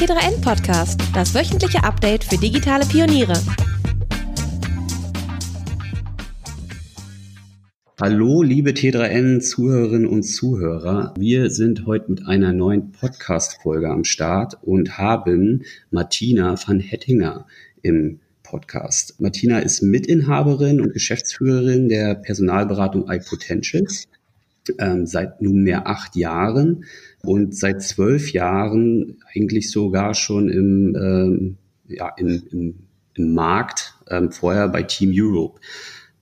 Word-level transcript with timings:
T3N 0.00 0.40
Podcast, 0.40 0.98
das 1.12 1.34
wöchentliche 1.34 1.84
Update 1.84 2.24
für 2.24 2.38
digitale 2.38 2.86
Pioniere. 2.86 3.34
Hallo, 8.00 8.42
liebe 8.42 8.70
T3N-Zuhörerinnen 8.70 10.06
und 10.06 10.22
Zuhörer. 10.22 11.12
Wir 11.18 11.50
sind 11.50 11.84
heute 11.84 12.12
mit 12.12 12.26
einer 12.26 12.54
neuen 12.54 12.92
Podcast-Folge 12.92 13.90
am 13.90 14.04
Start 14.04 14.56
und 14.62 14.96
haben 14.96 15.64
Martina 15.90 16.54
van 16.66 16.80
Hettinger 16.80 17.46
im 17.82 18.20
Podcast. 18.42 19.20
Martina 19.20 19.58
ist 19.58 19.82
Mitinhaberin 19.82 20.80
und 20.80 20.94
Geschäftsführerin 20.94 21.90
der 21.90 22.14
Personalberatung 22.14 23.10
iPotentials 23.10 24.08
ähm, 24.78 25.06
seit 25.06 25.40
nunmehr 25.42 25.86
acht 25.86 26.16
Jahren 26.16 26.84
und 27.22 27.56
seit 27.56 27.82
zwölf 27.82 28.32
Jahren 28.32 29.18
eigentlich 29.34 29.70
sogar 29.70 30.14
schon 30.14 30.48
im, 30.48 30.96
ähm, 30.96 31.56
ja, 31.88 32.12
im, 32.16 32.42
im, 32.50 32.74
im 33.14 33.34
Markt, 33.34 33.94
ähm, 34.08 34.30
vorher 34.30 34.68
bei 34.68 34.82
Team 34.82 35.12
Europe. 35.14 35.60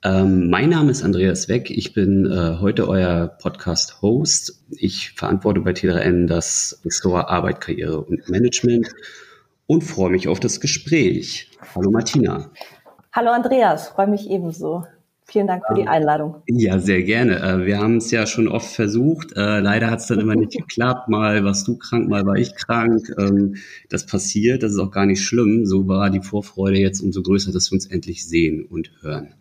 Ähm, 0.04 0.48
mein 0.48 0.70
Name 0.70 0.92
ist 0.92 1.02
Andreas 1.02 1.48
Weck. 1.48 1.70
Ich 1.70 1.92
bin 1.92 2.24
äh, 2.26 2.60
heute 2.60 2.88
euer 2.88 3.26
Podcast-Host. 3.26 4.62
Ich 4.70 5.12
verantworte 5.12 5.60
bei 5.60 5.72
T3N 5.72 6.26
das 6.26 6.80
Ressort 6.84 7.28
Arbeit, 7.28 7.60
Karriere 7.60 8.00
und 8.00 8.28
Management 8.28 8.94
und 9.66 9.82
freue 9.82 10.10
mich 10.10 10.28
auf 10.28 10.38
das 10.38 10.60
Gespräch. 10.60 11.50
Hallo 11.74 11.90
Martina. 11.90 12.50
Hallo 13.12 13.30
Andreas, 13.30 13.88
freue 13.88 14.06
mich 14.06 14.30
ebenso. 14.30 14.84
Vielen 15.30 15.46
Dank 15.46 15.62
für 15.68 15.74
die 15.74 15.86
Einladung. 15.86 16.36
Ja, 16.46 16.78
sehr 16.78 17.02
gerne. 17.02 17.40
Äh, 17.40 17.66
wir 17.66 17.78
haben 17.78 17.98
es 17.98 18.10
ja 18.10 18.26
schon 18.26 18.48
oft 18.48 18.74
versucht. 18.74 19.36
Äh, 19.36 19.60
leider 19.60 19.90
hat 19.90 20.00
es 20.00 20.06
dann 20.06 20.20
immer 20.20 20.34
nicht 20.34 20.52
geklappt. 20.56 21.10
Mal 21.10 21.44
warst 21.44 21.68
du 21.68 21.76
krank, 21.76 22.08
mal 22.08 22.24
war 22.24 22.36
ich 22.36 22.54
krank. 22.54 23.14
Ähm, 23.18 23.56
das 23.90 24.06
passiert, 24.06 24.62
das 24.62 24.72
ist 24.72 24.78
auch 24.78 24.90
gar 24.90 25.04
nicht 25.04 25.22
schlimm. 25.22 25.66
So 25.66 25.86
war 25.86 26.08
die 26.08 26.22
Vorfreude 26.22 26.78
jetzt 26.78 27.02
umso 27.02 27.20
größer, 27.20 27.52
dass 27.52 27.70
wir 27.70 27.74
uns 27.74 27.84
endlich 27.84 28.26
sehen 28.26 28.64
und 28.64 28.90
hören. 29.02 29.34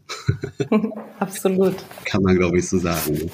Absolut. 1.19 1.75
Kann 2.03 2.21
man, 2.21 2.35
glaube 2.35 2.57
ich, 2.57 2.67
so 2.67 2.79
sagen. 2.79 3.13
Ne? 3.13 3.29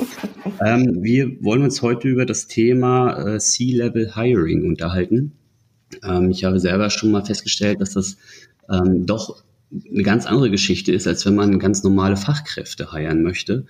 Ähm, 0.64 1.02
wir 1.02 1.44
wollen 1.44 1.64
uns 1.64 1.82
heute 1.82 2.08
über 2.08 2.28
das 2.28 2.46
Thema 2.46 3.34
äh, 3.34 3.40
C-Level 3.40 4.14
Hiring 4.16 4.68
unterhalten. 4.68 5.32
Ähm, 6.08 6.30
ich 6.30 6.44
habe 6.44 6.60
selber 6.60 6.92
schon 6.92 7.10
mal 7.10 7.26
festgestellt, 7.26 7.82
dass 7.82 7.94
das 7.94 8.18
doch 8.70 9.44
eine 9.92 10.04
ganz 10.04 10.26
andere 10.26 10.52
Geschichte 10.52 10.92
ist, 10.92 11.08
als 11.08 11.26
wenn 11.26 11.36
man 11.36 11.60
ganz 11.60 11.84
normale 11.84 12.18
Fachkräfte 12.18 12.92
heiern 12.92 13.24
möchte. 13.24 13.66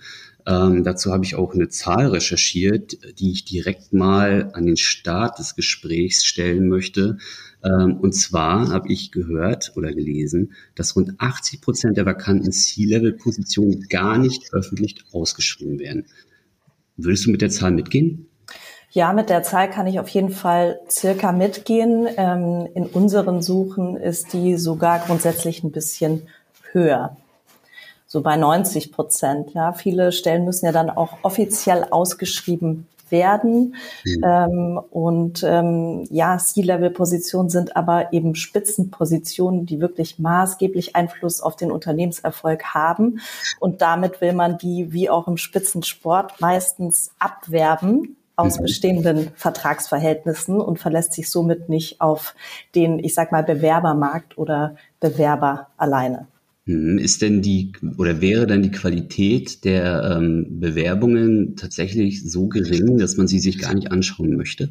Ähm, 0.46 0.84
dazu 0.84 1.12
habe 1.12 1.24
ich 1.24 1.36
auch 1.36 1.54
eine 1.54 1.68
Zahl 1.68 2.08
recherchiert, 2.08 2.98
die 3.18 3.32
ich 3.32 3.44
direkt 3.44 3.92
mal 3.92 4.50
an 4.52 4.66
den 4.66 4.76
Start 4.76 5.38
des 5.38 5.54
Gesprächs 5.56 6.24
stellen 6.24 6.68
möchte. 6.68 7.16
Ähm, 7.64 7.96
und 7.96 8.12
zwar 8.12 8.68
habe 8.68 8.92
ich 8.92 9.10
gehört 9.10 9.72
oder 9.76 9.92
gelesen, 9.92 10.52
dass 10.74 10.96
rund 10.96 11.14
80 11.18 11.62
Prozent 11.62 11.96
der 11.96 12.04
vakanten 12.04 12.52
C-Level-Positionen 12.52 13.86
gar 13.88 14.18
nicht 14.18 14.52
öffentlich 14.52 14.96
ausgeschrieben 15.12 15.78
werden. 15.78 16.04
Würdest 16.96 17.26
du 17.26 17.30
mit 17.30 17.40
der 17.40 17.50
Zahl 17.50 17.72
mitgehen? 17.72 18.26
Ja, 18.94 19.12
mit 19.12 19.28
der 19.28 19.42
Zahl 19.42 19.68
kann 19.68 19.88
ich 19.88 19.98
auf 19.98 20.08
jeden 20.08 20.30
Fall 20.30 20.78
circa 20.88 21.32
mitgehen. 21.32 22.06
Ähm, 22.16 22.68
in 22.74 22.86
unseren 22.86 23.42
Suchen 23.42 23.96
ist 23.96 24.32
die 24.32 24.56
sogar 24.56 25.00
grundsätzlich 25.00 25.64
ein 25.64 25.72
bisschen 25.72 26.28
höher. 26.70 27.16
So 28.06 28.22
bei 28.22 28.36
90 28.36 28.92
Prozent. 28.92 29.52
Ja, 29.52 29.72
viele 29.72 30.12
Stellen 30.12 30.44
müssen 30.44 30.66
ja 30.66 30.70
dann 30.70 30.90
auch 30.90 31.18
offiziell 31.24 31.88
ausgeschrieben 31.90 32.86
werden. 33.08 33.74
Mhm. 34.04 34.22
Ähm, 34.24 34.80
und 34.92 35.42
ähm, 35.42 36.06
ja, 36.10 36.38
C-Level-Positionen 36.38 37.50
sind 37.50 37.76
aber 37.76 38.12
eben 38.12 38.36
Spitzenpositionen, 38.36 39.66
die 39.66 39.80
wirklich 39.80 40.20
maßgeblich 40.20 40.94
Einfluss 40.94 41.40
auf 41.40 41.56
den 41.56 41.72
Unternehmenserfolg 41.72 42.62
haben. 42.66 43.18
Und 43.58 43.82
damit 43.82 44.20
will 44.20 44.34
man 44.34 44.56
die 44.56 44.92
wie 44.92 45.10
auch 45.10 45.26
im 45.26 45.36
Spitzensport 45.36 46.40
meistens 46.40 47.10
abwerben 47.18 48.18
aus 48.36 48.60
bestehenden 48.60 49.30
Vertragsverhältnissen 49.36 50.60
und 50.60 50.78
verlässt 50.78 51.12
sich 51.12 51.30
somit 51.30 51.68
nicht 51.68 52.00
auf 52.00 52.34
den, 52.74 52.98
ich 52.98 53.14
sag 53.14 53.32
mal, 53.32 53.44
Bewerbermarkt 53.44 54.36
oder 54.38 54.76
Bewerber 55.00 55.68
alleine. 55.76 56.26
Mhm. 56.66 56.98
Ist 56.98 57.22
denn 57.22 57.42
die 57.42 57.72
oder 57.98 58.20
wäre 58.20 58.46
dann 58.46 58.62
die 58.62 58.70
Qualität 58.70 59.64
der 59.64 60.16
ähm, 60.16 60.60
Bewerbungen 60.60 61.56
tatsächlich 61.56 62.28
so 62.30 62.48
gering, 62.48 62.98
dass 62.98 63.16
man 63.16 63.28
sie 63.28 63.38
sich 63.38 63.58
gar 63.58 63.74
nicht 63.74 63.92
anschauen 63.92 64.36
möchte? 64.36 64.70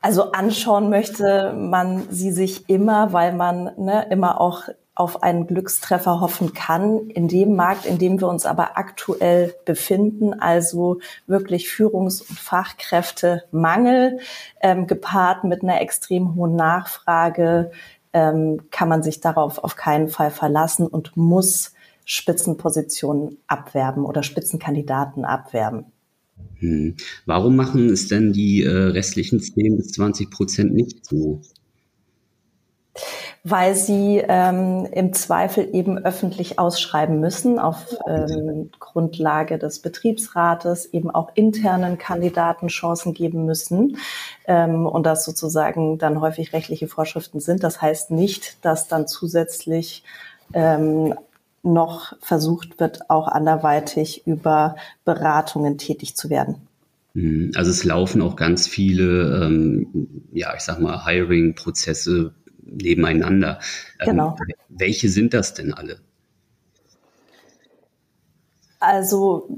Also 0.00 0.32
anschauen 0.32 0.90
möchte 0.90 1.52
man 1.56 2.04
sie 2.10 2.32
sich 2.32 2.68
immer, 2.68 3.12
weil 3.12 3.34
man 3.34 3.70
ne, 3.76 4.06
immer 4.10 4.40
auch 4.40 4.68
auf 4.94 5.22
einen 5.22 5.46
Glückstreffer 5.46 6.20
hoffen 6.20 6.52
kann, 6.52 7.08
in 7.08 7.26
dem 7.26 7.56
Markt, 7.56 7.86
in 7.86 7.98
dem 7.98 8.20
wir 8.20 8.28
uns 8.28 8.44
aber 8.44 8.76
aktuell 8.76 9.54
befinden, 9.64 10.34
also 10.34 11.00
wirklich 11.26 11.68
Führungs- 11.68 12.20
und 12.20 12.38
Fachkräftemangel, 12.38 14.18
ähm, 14.60 14.86
gepaart 14.86 15.44
mit 15.44 15.62
einer 15.62 15.80
extrem 15.80 16.34
hohen 16.34 16.56
Nachfrage, 16.56 17.70
ähm, 18.12 18.60
kann 18.70 18.90
man 18.90 19.02
sich 19.02 19.20
darauf 19.20 19.64
auf 19.64 19.76
keinen 19.76 20.08
Fall 20.08 20.30
verlassen 20.30 20.86
und 20.86 21.16
muss 21.16 21.72
Spitzenpositionen 22.04 23.38
abwerben 23.46 24.04
oder 24.04 24.22
Spitzenkandidaten 24.22 25.24
abwerben. 25.24 25.86
Hm. 26.58 26.96
Warum 27.24 27.56
machen 27.56 27.88
es 27.88 28.08
denn 28.08 28.32
die 28.32 28.62
äh, 28.62 28.70
restlichen 28.70 29.40
10 29.40 29.76
bis 29.76 29.92
20 29.92 30.30
Prozent 30.30 30.74
nicht 30.74 31.06
so? 31.06 31.40
Weil 33.44 33.74
sie 33.74 34.22
ähm, 34.26 34.86
im 34.92 35.12
Zweifel 35.12 35.68
eben 35.72 35.98
öffentlich 35.98 36.60
ausschreiben 36.60 37.18
müssen 37.18 37.58
auf 37.58 37.96
ähm, 38.06 38.70
Grundlage 38.78 39.58
des 39.58 39.80
Betriebsrates, 39.80 40.86
eben 40.86 41.10
auch 41.10 41.32
internen 41.34 41.98
Kandidaten 41.98 42.68
Chancen 42.68 43.14
geben 43.14 43.44
müssen 43.44 43.96
ähm, 44.46 44.86
und 44.86 45.04
das 45.04 45.24
sozusagen 45.24 45.98
dann 45.98 46.20
häufig 46.20 46.52
rechtliche 46.52 46.86
Vorschriften 46.86 47.40
sind. 47.40 47.64
Das 47.64 47.82
heißt 47.82 48.12
nicht, 48.12 48.64
dass 48.64 48.86
dann 48.86 49.08
zusätzlich 49.08 50.04
ähm, 50.52 51.14
noch 51.64 52.14
versucht 52.20 52.78
wird, 52.78 53.10
auch 53.10 53.26
anderweitig 53.26 54.26
über 54.26 54.76
Beratungen 55.04 55.78
tätig 55.78 56.16
zu 56.16 56.30
werden. 56.30 56.68
Mhm. 57.14 57.52
Also 57.56 57.72
es 57.72 57.82
laufen 57.82 58.22
auch 58.22 58.36
ganz 58.36 58.68
viele, 58.68 59.44
ähm, 59.44 60.22
ja, 60.32 60.54
ich 60.54 60.62
sag 60.62 60.80
mal, 60.80 61.04
Hiring-Prozesse 61.04 62.34
nebeneinander. 62.62 63.58
Ähm, 64.00 64.06
genau. 64.06 64.36
Ähm, 64.40 64.54
welche 64.68 65.08
sind 65.08 65.34
das 65.34 65.54
denn 65.54 65.72
alle? 65.72 66.00
Also 68.82 69.48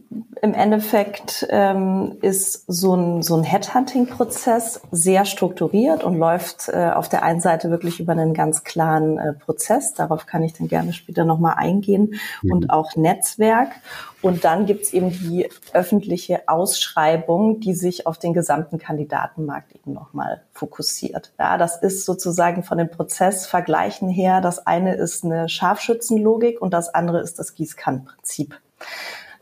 im 0.42 0.52
Endeffekt 0.52 1.46
ähm, 1.48 2.18
ist 2.20 2.64
so 2.66 2.94
ein, 2.94 3.22
so 3.22 3.34
ein 3.34 3.42
Headhunting-Prozess 3.42 4.82
sehr 4.90 5.24
strukturiert 5.24 6.04
und 6.04 6.18
läuft 6.18 6.68
äh, 6.68 6.90
auf 6.94 7.08
der 7.08 7.22
einen 7.22 7.40
Seite 7.40 7.70
wirklich 7.70 8.00
über 8.00 8.12
einen 8.12 8.34
ganz 8.34 8.64
klaren 8.64 9.16
äh, 9.16 9.32
Prozess. 9.32 9.94
Darauf 9.94 10.26
kann 10.26 10.42
ich 10.42 10.52
dann 10.52 10.68
gerne 10.68 10.92
später 10.92 11.24
nochmal 11.24 11.54
eingehen. 11.56 12.16
Mhm. 12.42 12.52
Und 12.52 12.70
auch 12.70 12.96
Netzwerk. 12.96 13.70
Und 14.20 14.44
dann 14.44 14.66
gibt's 14.66 14.92
eben 14.92 15.08
die 15.08 15.48
öffentliche 15.72 16.46
Ausschreibung, 16.46 17.60
die 17.60 17.72
sich 17.72 18.06
auf 18.06 18.18
den 18.18 18.34
gesamten 18.34 18.76
Kandidatenmarkt 18.76 19.74
eben 19.74 19.94
nochmal 19.94 20.42
fokussiert. 20.52 21.32
Ja, 21.38 21.56
das 21.56 21.80
ist 21.80 22.04
sozusagen 22.04 22.62
von 22.62 22.76
den 22.76 22.90
Prozessvergleichen 22.90 24.10
her, 24.10 24.42
das 24.42 24.66
eine 24.66 24.94
ist 24.96 25.24
eine 25.24 25.48
Scharfschützenlogik 25.48 26.60
und 26.60 26.74
das 26.74 26.94
andere 26.94 27.20
ist 27.20 27.38
das 27.38 27.54
Gießkannenprinzip. 27.54 28.60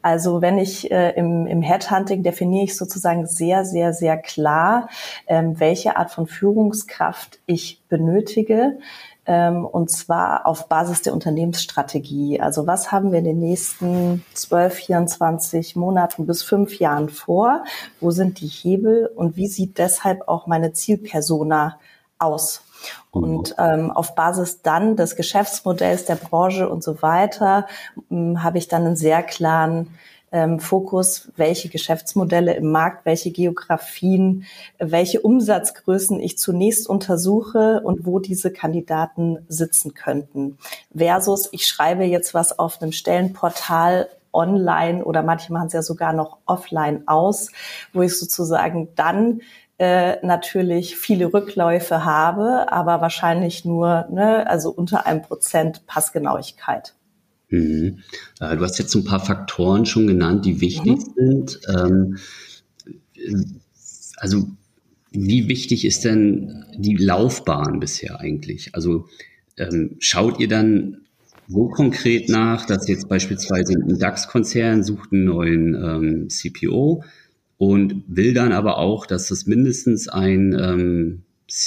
Also 0.02 0.42
wenn 0.42 0.58
ich 0.58 0.90
äh, 0.90 1.10
im, 1.10 1.46
im 1.46 1.62
Headhunting 1.62 2.24
definiere 2.24 2.64
ich 2.64 2.76
sozusagen 2.76 3.26
sehr, 3.26 3.64
sehr, 3.64 3.92
sehr 3.92 4.18
klar, 4.18 4.88
ähm, 5.28 5.60
welche 5.60 5.96
Art 5.96 6.10
von 6.10 6.26
Führungskraft 6.26 7.38
ich 7.46 7.80
benötige. 7.88 8.78
Ähm, 9.24 9.64
und 9.64 9.92
zwar 9.92 10.46
auf 10.46 10.68
Basis 10.68 11.02
der 11.02 11.14
Unternehmensstrategie. 11.14 12.40
Also 12.40 12.66
was 12.66 12.90
haben 12.90 13.12
wir 13.12 13.20
in 13.20 13.24
den 13.24 13.38
nächsten 13.38 14.24
12, 14.34 14.74
24 14.74 15.76
Monaten 15.76 16.26
bis 16.26 16.42
fünf 16.42 16.80
Jahren 16.80 17.08
vor? 17.08 17.62
Wo 18.00 18.10
sind 18.10 18.40
die 18.40 18.48
Hebel 18.48 19.08
und 19.14 19.36
wie 19.36 19.46
sieht 19.46 19.78
deshalb 19.78 20.26
auch 20.26 20.48
meine 20.48 20.72
Zielpersona 20.72 21.78
aus? 22.18 22.64
Und 23.10 23.54
ähm, 23.58 23.90
auf 23.90 24.14
Basis 24.14 24.62
dann 24.62 24.96
des 24.96 25.16
Geschäftsmodells 25.16 26.04
der 26.04 26.16
Branche 26.16 26.68
und 26.68 26.82
so 26.82 27.02
weiter 27.02 27.66
ähm, 28.10 28.42
habe 28.42 28.58
ich 28.58 28.68
dann 28.68 28.86
einen 28.86 28.96
sehr 28.96 29.22
klaren 29.22 29.88
ähm, 30.32 30.58
Fokus, 30.58 31.30
welche 31.36 31.68
Geschäftsmodelle 31.68 32.54
im 32.54 32.72
Markt, 32.72 33.04
welche 33.04 33.30
Geografien, 33.30 34.46
welche 34.78 35.20
Umsatzgrößen 35.20 36.18
ich 36.20 36.38
zunächst 36.38 36.88
untersuche 36.88 37.82
und 37.84 38.06
wo 38.06 38.18
diese 38.18 38.50
Kandidaten 38.50 39.44
sitzen 39.48 39.94
könnten. 39.94 40.58
Versus, 40.96 41.48
ich 41.52 41.66
schreibe 41.66 42.04
jetzt 42.04 42.32
was 42.32 42.58
auf 42.58 42.80
einem 42.80 42.92
Stellenportal 42.92 44.08
online 44.32 45.04
oder 45.04 45.22
manche 45.22 45.52
machen 45.52 45.66
es 45.66 45.74
ja 45.74 45.82
sogar 45.82 46.14
noch 46.14 46.38
offline 46.46 47.06
aus, 47.06 47.50
wo 47.92 48.00
ich 48.00 48.18
sozusagen 48.18 48.88
dann 48.96 49.42
äh, 49.78 50.24
natürlich 50.24 50.96
viele 50.96 51.32
Rückläufe 51.32 52.04
habe, 52.04 52.70
aber 52.70 53.00
wahrscheinlich 53.00 53.64
nur, 53.64 54.06
ne, 54.10 54.48
also 54.48 54.70
unter 54.70 55.06
einem 55.06 55.22
Prozent 55.22 55.86
Passgenauigkeit. 55.86 56.94
Mhm. 57.48 57.98
Äh, 58.40 58.56
du 58.56 58.64
hast 58.64 58.78
jetzt 58.78 58.90
so 58.90 59.00
ein 59.00 59.04
paar 59.04 59.24
Faktoren 59.24 59.86
schon 59.86 60.06
genannt, 60.06 60.44
die 60.44 60.60
wichtig 60.60 60.98
mhm. 61.16 61.16
sind. 61.16 61.60
Ähm, 61.68 62.18
also 64.16 64.46
wie 65.10 65.48
wichtig 65.48 65.84
ist 65.84 66.04
denn 66.04 66.64
die 66.76 66.96
Laufbahn 66.96 67.80
bisher 67.80 68.20
eigentlich? 68.20 68.74
Also 68.74 69.06
ähm, 69.58 69.96
schaut 69.98 70.40
ihr 70.40 70.48
dann 70.48 71.02
so 71.48 71.68
konkret 71.68 72.28
nach, 72.28 72.66
dass 72.66 72.88
jetzt 72.88 73.08
beispielsweise 73.08 73.74
ein 73.74 73.98
DAX-Konzern 73.98 74.82
sucht 74.82 75.12
einen 75.12 75.24
neuen 75.24 75.74
ähm, 75.74 76.28
CPO 76.30 77.04
und 77.58 78.04
will 78.08 78.34
dann 78.34 78.52
aber 78.52 78.78
auch, 78.78 79.06
dass 79.06 79.28
das 79.28 79.46
mindestens 79.46 80.08
ein, 80.08 80.56
ähm, 80.58 81.22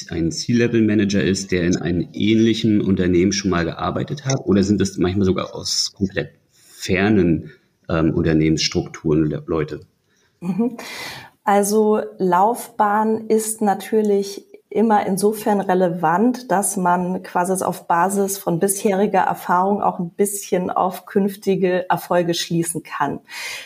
ein 0.10 0.32
C-Level-Manager 0.32 1.24
ist, 1.24 1.52
der 1.52 1.64
in 1.64 1.78
einem 1.78 2.08
ähnlichen 2.14 2.82
Unternehmen 2.82 3.32
schon 3.32 3.52
mal 3.52 3.66
gearbeitet 3.66 4.26
hat? 4.26 4.40
Oder 4.46 4.64
sind 4.64 4.82
das 4.82 4.98
manchmal 4.98 5.26
sogar 5.26 5.56
aus 5.56 5.94
komplett 5.94 6.32
fernen 6.52 7.52
ähm, 7.90 8.14
Unternehmensstrukturen 8.14 9.42
Leute? 9.46 9.82
Mhm. 10.42 10.78
Also 11.44 12.02
Laufbahn 12.18 13.28
ist 13.28 13.62
natürlich 13.62 14.44
immer 14.75 15.06
insofern 15.06 15.62
relevant, 15.62 16.51
dass 16.51 16.75
man 16.75 17.24
quasi 17.24 17.63
auf 17.63 17.88
Basis 17.88 18.38
von 18.38 18.60
bisheriger 18.60 19.22
Erfahrung 19.22 19.81
auch 19.81 20.00
ein 20.00 20.10
bisschen 20.10 20.69
auf 20.69 21.06
künftige 21.06 21.89
Erfolge 21.89 22.33
schließen 22.33 22.83
kann. 22.83 23.22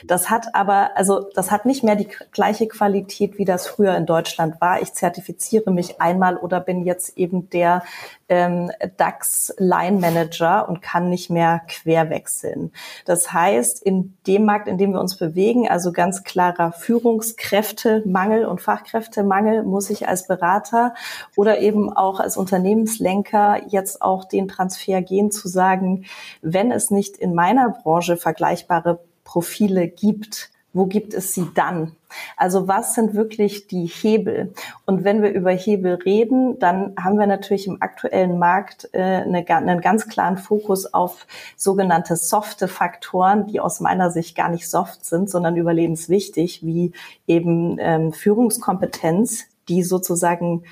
Das 0.05 0.29
hat 0.29 0.53
aber, 0.53 0.91
also 0.95 1.27
das 1.33 1.49
hat 1.49 1.65
nicht 1.65 1.83
mehr 1.83 1.95
die 1.95 2.09
gleiche 2.31 2.67
Qualität, 2.67 3.37
wie 3.37 3.45
das 3.45 3.67
früher 3.67 3.95
in 3.95 4.05
Deutschland 4.05 4.61
war. 4.61 4.81
Ich 4.81 4.93
zertifiziere 4.93 5.71
mich 5.71 5.99
einmal 5.99 6.37
oder 6.37 6.59
bin 6.59 6.85
jetzt 6.85 7.17
eben 7.17 7.49
der 7.49 7.83
ähm, 8.29 8.71
DAX 8.97 9.53
Line 9.57 9.99
Manager 9.99 10.69
und 10.69 10.81
kann 10.81 11.09
nicht 11.09 11.29
mehr 11.29 11.61
querwechseln. 11.67 12.71
Das 13.05 13.33
heißt, 13.33 13.81
in 13.81 14.15
dem 14.27 14.45
Markt, 14.45 14.67
in 14.67 14.77
dem 14.77 14.91
wir 14.91 14.99
uns 14.99 15.17
bewegen, 15.17 15.67
also 15.67 15.91
ganz 15.91 16.23
klarer 16.23 16.71
Führungskräftemangel 16.71 18.45
und 18.45 18.61
Fachkräftemangel, 18.61 19.63
muss 19.63 19.89
ich 19.89 20.07
als 20.07 20.27
Berater 20.27 20.93
oder 21.35 21.59
eben 21.59 21.91
auch 21.91 22.19
als 22.19 22.37
Unternehmenslenker 22.37 23.61
jetzt 23.69 24.01
auch 24.01 24.25
den 24.25 24.47
Transfer 24.47 25.01
gehen 25.01 25.31
zu 25.31 25.47
sagen, 25.47 26.05
wenn 26.41 26.71
es 26.71 26.91
nicht 26.91 27.17
in 27.17 27.33
meiner 27.33 27.69
Branche 27.69 28.17
vergleichbare 28.17 28.99
Profile 29.23 29.87
gibt, 29.87 30.51
wo 30.71 30.85
gibt 30.85 31.13
es 31.13 31.33
sie 31.33 31.47
dann? 31.55 31.95
Also 32.37 32.67
was 32.67 32.93
sind 32.93 33.15
wirklich 33.15 33.67
die 33.67 33.85
Hebel? 33.85 34.53
Und 34.85 35.03
wenn 35.03 35.21
wir 35.21 35.31
über 35.31 35.51
Hebel 35.51 35.95
reden, 35.95 36.59
dann 36.59 36.95
haben 36.99 37.17
wir 37.17 37.27
natürlich 37.27 37.67
im 37.67 37.81
aktuellen 37.81 38.37
Markt 38.37 38.89
äh, 38.93 39.01
eine, 39.01 39.45
einen 39.47 39.81
ganz 39.81 40.07
klaren 40.07 40.37
Fokus 40.37 40.93
auf 40.93 41.25
sogenannte 41.55 42.15
softe 42.15 42.67
Faktoren, 42.67 43.47
die 43.47 43.59
aus 43.59 43.79
meiner 43.79 44.11
Sicht 44.11 44.35
gar 44.35 44.49
nicht 44.49 44.69
soft 44.69 45.05
sind, 45.05 45.29
sondern 45.29 45.57
überlebenswichtig, 45.57 46.63
wie 46.63 46.93
eben 47.25 47.77
ähm, 47.79 48.13
Führungskompetenz, 48.13 49.45
die 49.67 49.83
sozusagen 49.83 50.63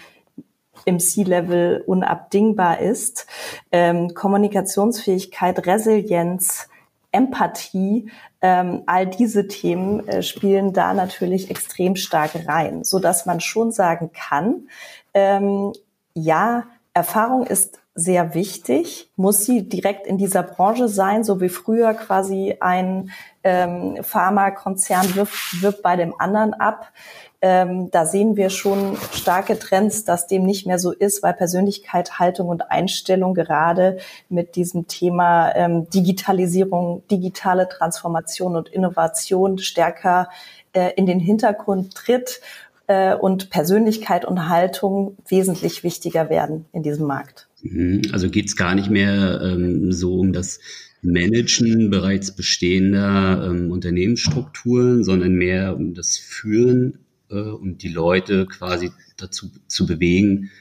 im 0.88 1.00
C-Level 1.00 1.84
unabdingbar 1.86 2.80
ist, 2.80 3.28
ähm, 3.74 4.14
Kommunikationsfähigkeit, 4.14 5.68
Resilienz, 5.68 6.70
Empathie, 7.12 8.10
ähm, 8.42 8.84
all 8.86 9.06
diese 9.06 9.48
Themen 9.48 10.08
äh, 10.08 10.24
spielen 10.24 10.72
da 10.72 10.94
natürlich 10.94 11.52
extrem 11.52 11.98
stark 11.98 12.32
rein, 12.48 12.86
so 12.86 13.00
dass 13.00 13.26
man 13.26 13.42
schon 13.42 13.72
sagen 13.72 14.12
kann, 14.14 14.70
ähm, 15.14 15.74
ja, 16.14 16.64
Erfahrung 16.94 17.46
ist 17.46 17.80
sehr 17.94 18.36
wichtig. 18.36 19.10
Muss 19.16 19.44
sie 19.44 19.68
direkt 19.68 20.06
in 20.08 20.18
dieser 20.18 20.44
Branche 20.44 20.88
sein, 20.88 21.24
so 21.24 21.42
wie 21.42 21.50
früher 21.50 21.96
quasi 21.96 22.56
ein 22.60 23.12
ähm, 23.44 23.98
Pharmakonzern 24.04 25.16
wirft, 25.16 25.62
wirft 25.62 25.82
bei 25.82 25.96
dem 25.96 26.20
anderen 26.20 26.54
ab? 26.54 26.92
Ähm, 27.40 27.92
da 27.92 28.06
sehen 28.08 28.36
wir 28.36 28.50
schon 28.50 28.98
starke 29.14 29.60
Trends, 29.60 30.04
dass 30.06 30.26
dem 30.26 30.44
nicht 30.44 30.66
mehr 30.66 30.80
so 30.80 30.92
ist, 30.92 31.22
weil 31.22 31.34
Persönlichkeit, 31.34 32.18
Haltung 32.18 32.48
und 32.48 32.72
Einstellung 32.72 33.36
gerade 33.36 34.00
mit 34.28 34.56
diesem 34.56 34.88
Thema 34.88 35.54
ähm, 35.56 35.88
Digitalisierung, 35.90 37.04
digitale 37.12 37.70
Transformation 37.70 38.56
und 38.56 38.70
Innovation 38.70 39.60
stärker 39.60 40.30
äh, 40.74 40.94
in 40.96 41.06
den 41.06 41.20
Hintergrund 41.20 41.94
tritt 41.94 42.42
äh, 42.88 43.14
und 43.14 43.52
Persönlichkeit 43.52 44.26
und 44.26 44.50
Haltung 44.50 45.16
wesentlich 45.28 45.84
wichtiger 45.84 46.32
werden 46.32 46.66
in 46.74 46.82
diesem 46.82 47.06
Markt. 47.06 47.48
Mhm. 47.62 48.02
Also 48.14 48.32
geht 48.32 48.48
es 48.48 48.56
gar 48.56 48.74
nicht 48.74 48.90
mehr 48.90 49.42
ähm, 49.44 49.92
so 49.92 50.16
um 50.16 50.34
das 50.34 50.60
Managen 51.04 51.92
bereits 51.92 52.36
bestehender 52.36 53.48
ähm, 53.48 53.72
Unternehmensstrukturen, 53.72 55.04
sondern 55.04 55.34
mehr 55.34 55.76
um 55.76 55.94
das 55.94 56.18
Führen 56.18 56.98
äh, 57.30 57.36
und 57.36 57.84
die 57.84 57.90
Leute 57.90 58.46
quasi 58.46 58.92
dazu 59.18 59.48
zu 59.68 59.86
bewegen, 59.86 60.52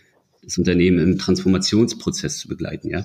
das 0.43 0.59
Unternehmen 0.59 0.99
im 0.99 1.19
Transformationsprozess 1.19 2.39
zu 2.39 2.49
begleiten, 2.49 2.89
ja? 2.89 3.05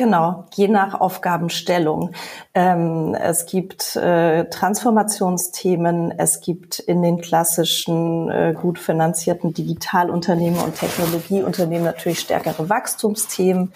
Genau, 0.00 0.46
je 0.54 0.68
nach 0.68 0.98
Aufgabenstellung. 0.98 2.12
Ähm, 2.54 3.14
es 3.14 3.44
gibt 3.44 3.96
äh, 3.96 4.48
Transformationsthemen, 4.48 6.10
es 6.16 6.40
gibt 6.40 6.78
in 6.78 7.02
den 7.02 7.20
klassischen 7.20 8.30
äh, 8.30 8.54
gut 8.58 8.78
finanzierten 8.78 9.52
Digitalunternehmen 9.52 10.58
und 10.58 10.74
Technologieunternehmen 10.74 11.84
natürlich 11.84 12.20
stärkere 12.20 12.70
Wachstumsthemen. 12.70 13.74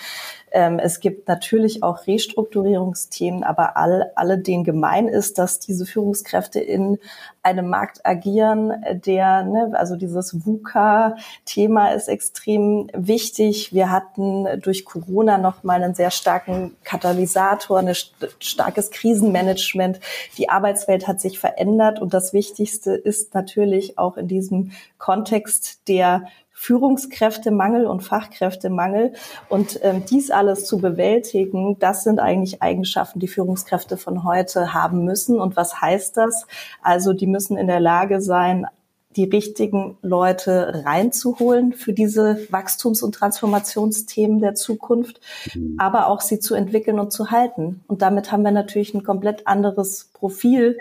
Ähm, 0.54 0.78
es 0.78 1.00
gibt 1.00 1.26
natürlich 1.26 1.82
auch 1.82 2.06
Restrukturierungsthemen, 2.06 3.42
aber 3.42 3.76
all, 3.76 4.12
alle 4.14 4.38
denen 4.38 4.62
gemein 4.62 5.08
ist, 5.08 5.36
dass 5.38 5.58
diese 5.58 5.84
Führungskräfte 5.84 6.60
in 6.60 6.98
einem 7.42 7.68
Markt 7.68 8.06
agieren, 8.06 8.72
der, 9.04 9.42
ne, 9.42 9.72
also 9.74 9.96
dieses 9.96 10.46
VUCA-Thema 10.46 11.88
ist 11.88 12.08
extrem 12.08 12.88
wichtig. 12.94 13.74
Wir 13.74 13.90
hatten 13.90 14.46
durch 14.62 14.84
Corona 14.84 15.38
nochmal 15.38 15.82
einen 15.82 15.94
sehr 15.94 16.12
starken 16.12 16.76
Katalysator, 16.84 17.80
ein 17.80 17.92
starkes 18.38 18.92
Krisenmanagement. 18.92 19.98
Die 20.38 20.48
Arbeitswelt 20.48 21.08
hat 21.08 21.20
sich 21.20 21.40
verändert 21.40 22.00
und 22.00 22.14
das 22.14 22.32
Wichtigste 22.32 22.92
ist 22.92 23.34
natürlich 23.34 23.98
auch 23.98 24.16
in 24.16 24.28
diesem 24.28 24.70
Kontext 24.98 25.88
der 25.88 26.28
Führungskräftemangel 26.64 27.84
und 27.84 28.00
Fachkräftemangel. 28.00 29.12
Und 29.50 29.80
ähm, 29.82 30.04
dies 30.08 30.30
alles 30.30 30.64
zu 30.64 30.78
bewältigen, 30.78 31.78
das 31.78 32.04
sind 32.04 32.20
eigentlich 32.20 32.62
Eigenschaften, 32.62 33.20
die 33.20 33.28
Führungskräfte 33.28 33.98
von 33.98 34.24
heute 34.24 34.72
haben 34.72 35.04
müssen. 35.04 35.38
Und 35.38 35.56
was 35.56 35.82
heißt 35.82 36.16
das? 36.16 36.46
Also 36.80 37.12
die 37.12 37.26
müssen 37.26 37.58
in 37.58 37.66
der 37.66 37.80
Lage 37.80 38.22
sein, 38.22 38.66
die 39.16 39.24
richtigen 39.24 39.96
Leute 40.02 40.82
reinzuholen 40.84 41.72
für 41.72 41.92
diese 41.92 42.46
Wachstums- 42.50 43.02
und 43.02 43.14
Transformationsthemen 43.14 44.40
der 44.40 44.54
Zukunft, 44.54 45.20
mhm. 45.54 45.76
aber 45.78 46.08
auch 46.08 46.20
sie 46.20 46.40
zu 46.40 46.54
entwickeln 46.54 46.98
und 46.98 47.12
zu 47.12 47.30
halten. 47.30 47.84
Und 47.86 48.02
damit 48.02 48.32
haben 48.32 48.42
wir 48.42 48.50
natürlich 48.50 48.94
ein 48.94 49.04
komplett 49.04 49.46
anderes 49.46 50.10
Profil, 50.14 50.78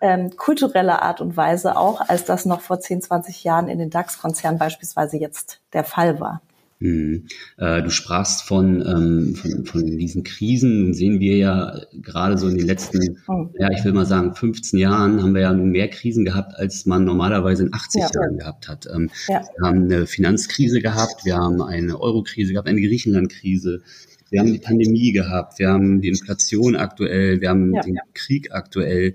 ähm, 0.00 0.36
kultureller 0.36 1.02
Art 1.02 1.20
und 1.20 1.36
Weise 1.36 1.76
auch, 1.76 2.00
als 2.00 2.24
das 2.24 2.46
noch 2.46 2.60
vor 2.60 2.80
10, 2.80 3.02
20 3.02 3.44
Jahren 3.44 3.68
in 3.68 3.78
den 3.78 3.90
DAX-Konzernen 3.90 4.58
beispielsweise 4.58 5.16
jetzt 5.16 5.60
der 5.72 5.84
Fall 5.84 6.20
war. 6.20 6.40
Mhm. 6.84 7.24
Äh, 7.56 7.82
du 7.82 7.88
sprachst 7.88 8.42
von, 8.42 8.82
ähm, 8.86 9.34
von, 9.34 9.64
von 9.64 9.86
diesen 9.86 10.22
Krisen. 10.22 10.82
Nun 10.82 10.92
sehen 10.92 11.18
wir 11.18 11.38
ja 11.38 11.80
gerade 11.94 12.36
so 12.36 12.46
in 12.46 12.58
den 12.58 12.66
letzten, 12.66 13.22
oh. 13.26 13.48
ja, 13.58 13.70
ich 13.70 13.82
will 13.86 13.94
mal 13.94 14.04
sagen, 14.04 14.34
15 14.34 14.78
Jahren 14.78 15.22
haben 15.22 15.34
wir 15.34 15.40
ja 15.40 15.52
nun 15.54 15.70
mehr 15.70 15.88
Krisen 15.88 16.26
gehabt, 16.26 16.54
als 16.56 16.84
man 16.84 17.04
normalerweise 17.04 17.62
in 17.62 17.72
80 17.72 18.02
ja. 18.02 18.08
Jahren 18.14 18.36
gehabt 18.36 18.68
hat. 18.68 18.86
Ähm, 18.94 19.08
ja. 19.28 19.42
Wir 19.56 19.66
haben 19.66 19.84
eine 19.84 20.06
Finanzkrise 20.06 20.80
gehabt, 20.80 21.24
wir 21.24 21.36
haben 21.36 21.62
eine 21.62 21.98
Eurokrise 21.98 22.52
gehabt, 22.52 22.68
eine 22.68 22.82
Griechenlandkrise. 22.82 23.80
Wir 24.28 24.40
haben 24.40 24.52
die 24.52 24.58
Pandemie 24.58 25.12
gehabt, 25.12 25.58
wir 25.58 25.68
haben 25.68 26.02
die 26.02 26.08
Inflation 26.08 26.76
aktuell, 26.76 27.40
wir 27.40 27.48
haben 27.48 27.72
ja. 27.72 27.80
den 27.80 27.98
Krieg 28.12 28.52
aktuell. 28.52 29.14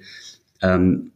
Ähm, 0.64 1.12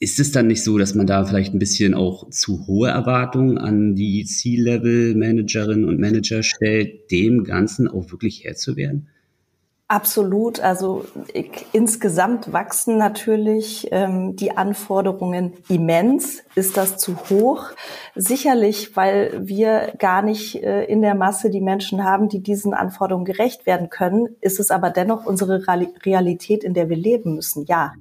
ist 0.00 0.20
es 0.20 0.30
dann 0.30 0.46
nicht 0.46 0.62
so, 0.62 0.78
dass 0.78 0.94
man 0.94 1.06
da 1.06 1.24
vielleicht 1.24 1.54
ein 1.54 1.58
bisschen 1.58 1.94
auch 1.94 2.30
zu 2.30 2.66
hohe 2.66 2.88
Erwartungen 2.88 3.58
an 3.58 3.96
die 3.96 4.24
C-Level-Managerinnen 4.24 5.84
und 5.84 5.98
Manager 5.98 6.42
stellt, 6.42 7.10
dem 7.10 7.44
Ganzen 7.44 7.88
auch 7.88 8.10
wirklich 8.12 8.44
Herr 8.44 8.54
zu 8.54 8.76
werden? 8.76 9.08
Absolut. 9.90 10.60
Also 10.60 11.06
ich, 11.32 11.64
insgesamt 11.72 12.52
wachsen 12.52 12.98
natürlich 12.98 13.88
ähm, 13.90 14.36
die 14.36 14.54
Anforderungen 14.54 15.54
immens. 15.70 16.42
Ist 16.54 16.76
das 16.76 16.98
zu 16.98 17.16
hoch? 17.30 17.70
Sicherlich, 18.14 18.96
weil 18.96 19.48
wir 19.48 19.94
gar 19.98 20.20
nicht 20.20 20.62
äh, 20.62 20.84
in 20.84 21.00
der 21.00 21.14
Masse 21.14 21.48
die 21.48 21.62
Menschen 21.62 22.04
haben, 22.04 22.28
die 22.28 22.40
diesen 22.40 22.74
Anforderungen 22.74 23.24
gerecht 23.24 23.64
werden 23.64 23.88
können. 23.88 24.36
Ist 24.42 24.60
es 24.60 24.70
aber 24.70 24.90
dennoch 24.90 25.24
unsere 25.24 25.66
Realität, 25.66 26.64
in 26.64 26.74
der 26.74 26.90
wir 26.90 26.96
leben 26.96 27.36
müssen. 27.36 27.64
Ja. 27.64 27.94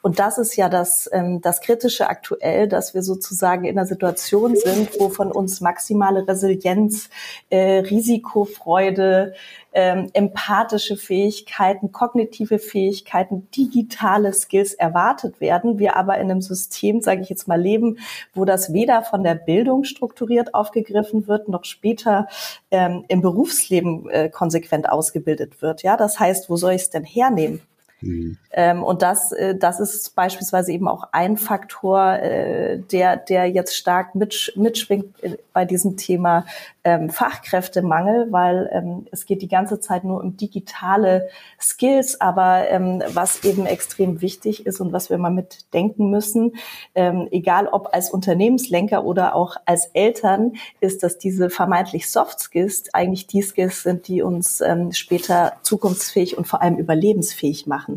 Und 0.00 0.20
das 0.20 0.38
ist 0.38 0.56
ja 0.56 0.70
das, 0.70 1.10
ähm, 1.12 1.42
das 1.42 1.60
Kritische 1.60 2.08
aktuell, 2.08 2.68
dass 2.68 2.94
wir 2.94 3.02
sozusagen 3.02 3.64
in 3.64 3.78
einer 3.78 3.86
Situation 3.86 4.56
sind, 4.56 4.98
wo 4.98 5.10
von 5.10 5.30
uns 5.30 5.60
maximale 5.60 6.26
Resilienz, 6.26 7.10
äh, 7.50 7.80
Risikofreude, 7.80 9.34
ähm, 9.72 10.08
empathische 10.12 10.96
Fähigkeiten, 10.96 11.92
kognitive 11.92 12.58
Fähigkeiten, 12.58 13.48
digitale 13.54 14.32
Skills 14.32 14.74
erwartet 14.74 15.40
werden. 15.40 15.78
Wir 15.78 15.96
aber 15.96 16.18
in 16.18 16.30
einem 16.30 16.40
System, 16.40 17.00
sage 17.00 17.22
ich 17.22 17.28
jetzt 17.28 17.48
mal, 17.48 17.60
leben, 17.60 17.98
wo 18.34 18.44
das 18.44 18.72
weder 18.72 19.02
von 19.02 19.22
der 19.22 19.34
Bildung 19.34 19.84
strukturiert 19.84 20.54
aufgegriffen 20.54 21.28
wird, 21.28 21.48
noch 21.48 21.64
später 21.64 22.28
ähm, 22.70 23.04
im 23.08 23.20
Berufsleben 23.20 24.08
äh, 24.10 24.28
konsequent 24.30 24.88
ausgebildet 24.88 25.60
wird. 25.62 25.82
Ja, 25.82 25.96
das 25.96 26.18
heißt, 26.18 26.48
wo 26.48 26.56
soll 26.56 26.72
ich 26.72 26.82
es 26.82 26.90
denn 26.90 27.04
hernehmen? 27.04 27.60
Mhm. 28.00 28.38
Ähm, 28.52 28.82
und 28.84 29.02
das, 29.02 29.32
äh, 29.32 29.56
das 29.56 29.80
ist 29.80 30.14
beispielsweise 30.14 30.72
eben 30.72 30.88
auch 30.88 31.08
ein 31.12 31.36
Faktor, 31.36 32.14
äh, 32.14 32.78
der, 32.78 33.16
der 33.16 33.46
jetzt 33.46 33.76
stark 33.76 34.14
mitsch 34.14 34.56
mitschwingt 34.56 35.14
bei 35.52 35.64
diesem 35.64 35.96
Thema 35.96 36.46
ähm, 36.84 37.10
Fachkräftemangel, 37.10 38.28
weil 38.30 38.70
ähm, 38.72 39.06
es 39.10 39.26
geht 39.26 39.42
die 39.42 39.48
ganze 39.48 39.80
Zeit 39.80 40.04
nur 40.04 40.22
um 40.22 40.36
digitale 40.36 41.28
Skills, 41.60 42.20
aber 42.20 42.68
ähm, 42.68 43.02
was 43.12 43.44
eben 43.44 43.66
extrem 43.66 44.20
wichtig 44.22 44.66
ist 44.66 44.80
und 44.80 44.92
was 44.92 45.10
wir 45.10 45.18
mal 45.18 45.30
mitdenken 45.30 46.10
müssen, 46.10 46.52
ähm, 46.94 47.28
egal 47.30 47.66
ob 47.66 47.92
als 47.92 48.10
Unternehmenslenker 48.10 49.04
oder 49.04 49.34
auch 49.34 49.56
als 49.66 49.86
Eltern, 49.92 50.52
ist, 50.80 51.02
dass 51.02 51.18
diese 51.18 51.50
vermeintlich 51.50 52.10
Soft 52.10 52.40
Skills 52.40 52.94
eigentlich 52.94 53.26
die 53.26 53.42
Skills 53.42 53.82
sind, 53.82 54.08
die 54.08 54.22
uns 54.22 54.60
ähm, 54.60 54.92
später 54.92 55.54
zukunftsfähig 55.62 56.38
und 56.38 56.46
vor 56.46 56.62
allem 56.62 56.76
überlebensfähig 56.76 57.66
machen. 57.66 57.87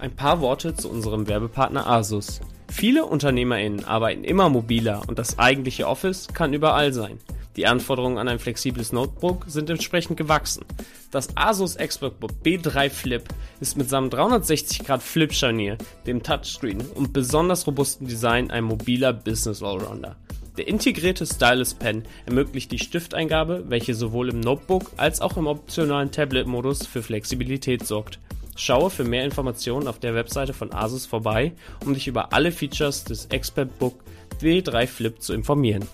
Ein 0.00 0.16
paar 0.16 0.40
Worte 0.40 0.74
zu 0.74 0.88
unserem 0.88 1.28
Werbepartner 1.28 1.86
Asus. 1.86 2.40
Viele 2.72 3.04
UnternehmerInnen 3.04 3.84
arbeiten 3.84 4.24
immer 4.24 4.48
mobiler 4.48 5.02
und 5.06 5.18
das 5.18 5.38
eigentliche 5.38 5.86
Office 5.86 6.28
kann 6.28 6.54
überall 6.54 6.94
sein. 6.94 7.18
Die 7.56 7.66
Anforderungen 7.66 8.16
an 8.16 8.26
ein 8.26 8.38
flexibles 8.38 8.92
Notebook 8.92 9.44
sind 9.46 9.68
entsprechend 9.68 10.16
gewachsen. 10.16 10.64
Das 11.10 11.36
Asus 11.36 11.76
ExpertBook 11.76 12.30
B3 12.42 12.88
Flip 12.88 13.24
ist 13.60 13.76
mit 13.76 13.90
seinem 13.90 14.08
360 14.08 14.86
Grad 14.86 15.02
Flip-Scharnier, 15.02 15.76
dem 16.06 16.22
Touchscreen 16.22 16.80
und 16.94 17.12
besonders 17.12 17.66
robusten 17.66 18.06
Design 18.06 18.50
ein 18.50 18.64
mobiler 18.64 19.12
Business 19.12 19.62
Allrounder. 19.62 20.16
Der 20.56 20.66
integrierte 20.66 21.26
Stylus 21.26 21.74
Pen 21.74 22.04
ermöglicht 22.24 22.72
die 22.72 22.78
Stifteingabe, 22.78 23.64
welche 23.68 23.94
sowohl 23.94 24.30
im 24.30 24.40
Notebook 24.40 24.92
als 24.96 25.20
auch 25.20 25.36
im 25.36 25.46
optionalen 25.46 26.10
Tablet-Modus 26.10 26.86
für 26.86 27.02
Flexibilität 27.02 27.86
sorgt. 27.86 28.18
Schaue 28.60 28.90
für 28.90 29.04
mehr 29.04 29.24
Informationen 29.24 29.88
auf 29.88 30.00
der 30.00 30.14
Webseite 30.14 30.52
von 30.52 30.70
Asus 30.70 31.06
vorbei, 31.06 31.54
um 31.86 31.94
dich 31.94 32.06
über 32.06 32.34
alle 32.34 32.52
Features 32.52 33.04
des 33.04 33.24
ExpertBook 33.30 34.04
W3 34.42 34.86
Flip 34.86 35.22
zu 35.22 35.32
informieren. 35.32 35.86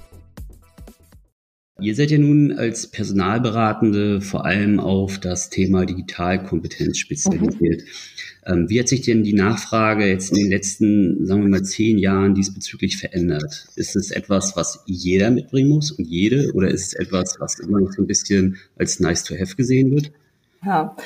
Ihr 1.80 1.94
seid 1.94 2.10
ja 2.10 2.18
nun 2.18 2.50
als 2.50 2.90
Personalberatende 2.90 4.20
vor 4.20 4.44
allem 4.44 4.80
auf 4.80 5.20
das 5.20 5.48
Thema 5.48 5.86
Digitalkompetenz 5.86 6.98
spezialisiert. 6.98 7.82
Mhm. 7.82 8.52
Ähm, 8.52 8.68
wie 8.68 8.80
hat 8.80 8.88
sich 8.88 9.02
denn 9.02 9.22
die 9.22 9.34
Nachfrage 9.34 10.08
jetzt 10.08 10.30
in 10.30 10.38
den 10.38 10.50
letzten, 10.50 11.24
sagen 11.24 11.42
wir 11.42 11.48
mal, 11.48 11.62
zehn 11.62 11.98
Jahren 11.98 12.34
diesbezüglich 12.34 12.96
verändert? 12.96 13.68
Ist 13.76 13.94
es 13.94 14.10
etwas, 14.10 14.56
was 14.56 14.82
jeder 14.86 15.30
mitbringen 15.30 15.68
muss 15.68 15.92
und 15.92 16.08
jede, 16.08 16.52
oder 16.52 16.68
ist 16.68 16.88
es 16.88 16.94
etwas, 16.94 17.36
was 17.38 17.60
immer 17.60 17.80
noch 17.80 17.92
so 17.92 18.02
ein 18.02 18.08
bisschen 18.08 18.56
als 18.74 18.98
nice 18.98 19.22
to 19.22 19.36
have 19.38 19.54
gesehen 19.54 19.92
wird? 19.92 20.10
Ja, 20.64 20.96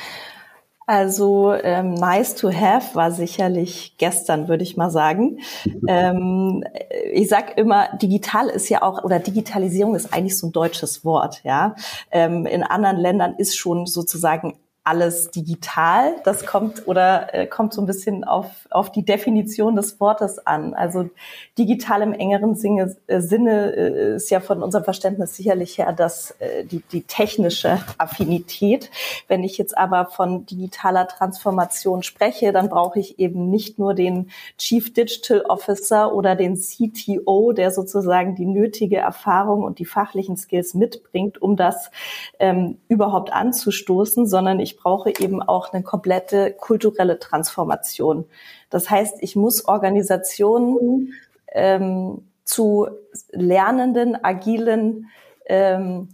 also 0.91 1.55
ähm, 1.55 1.95
nice 1.95 2.35
to 2.35 2.51
have 2.53 2.97
war 2.97 3.13
sicherlich 3.13 3.95
gestern, 3.97 4.49
würde 4.49 4.65
ich 4.65 4.77
mal 4.77 4.91
sagen. 4.91 5.39
ähm, 5.87 6.65
ich 7.13 7.29
sag 7.29 7.57
immer, 7.57 7.97
digital 7.99 8.49
ist 8.49 8.69
ja 8.69 8.83
auch 8.83 9.05
oder 9.05 9.21
Digitalisierung 9.21 9.95
ist 9.95 10.13
eigentlich 10.13 10.37
so 10.37 10.49
ein 10.49 10.53
deutsches 10.53 11.05
Wort. 11.05 11.45
Ja, 11.45 11.77
ähm, 12.11 12.45
in 12.45 12.65
anderen 12.65 12.97
Ländern 12.97 13.37
ist 13.39 13.57
schon 13.57 13.87
sozusagen 13.87 14.59
alles 14.91 15.31
digital. 15.31 16.17
Das 16.25 16.45
kommt 16.45 16.89
oder 16.89 17.33
äh, 17.33 17.47
kommt 17.47 17.73
so 17.73 17.81
ein 17.81 17.87
bisschen 17.87 18.25
auf, 18.25 18.47
auf 18.71 18.91
die 18.91 19.05
Definition 19.05 19.77
des 19.77 20.01
Wortes 20.01 20.45
an. 20.49 20.75
Also 20.75 21.09
digital 21.57 22.03
im 22.03 22.13
engeren 22.13 22.57
Sinne, 22.57 22.97
äh, 23.07 23.21
Sinne 23.21 23.73
äh, 23.77 24.17
ist 24.17 24.31
ja 24.31 24.41
von 24.41 24.65
unserem 24.65 24.83
Verständnis 24.83 25.37
sicherlich 25.37 25.79
her 25.79 25.93
das, 25.93 26.33
äh, 26.41 26.65
die, 26.65 26.83
die 26.91 27.03
technische 27.03 27.79
Affinität. 27.99 28.91
Wenn 29.29 29.45
ich 29.45 29.59
jetzt 29.59 29.79
aber 29.79 30.07
von 30.07 30.45
digitaler 30.45 31.07
Transformation 31.07 32.03
spreche, 32.03 32.53
dann 32.53 32.69
brauche 32.69 32.99
ich 32.99 33.21
eben 33.21 33.49
nicht 33.49 33.79
nur 33.79 33.95
den 33.95 34.33
Chief 34.59 34.93
Digital 34.93 35.43
Officer 35.43 36.13
oder 36.13 36.35
den 36.35 36.57
CTO, 36.57 37.53
der 37.53 37.71
sozusagen 37.71 38.35
die 38.35 38.47
nötige 38.47 38.97
Erfahrung 38.97 39.63
und 39.63 39.79
die 39.79 39.85
fachlichen 39.85 40.37
Skills 40.37 40.75
mitbringt, 40.75 41.41
um 41.41 41.55
das 41.55 41.93
ähm, 42.41 42.79
überhaupt 42.89 43.33
anzustoßen, 43.33 44.27
sondern 44.27 44.59
ich 44.59 44.80
brauche 44.83 45.11
eben 45.19 45.43
auch 45.43 45.73
eine 45.73 45.83
komplette 45.83 46.53
kulturelle 46.53 47.19
Transformation. 47.19 48.27
Das 48.71 48.91
heißt, 48.91 49.17
ich 49.21 49.37
muss 49.37 49.67
Organisationen 49.67 51.15
ähm, 51.53 52.27
zu 52.45 52.89
lernenden, 53.31 54.23
agilen, 54.23 55.09
ähm, 55.47 56.09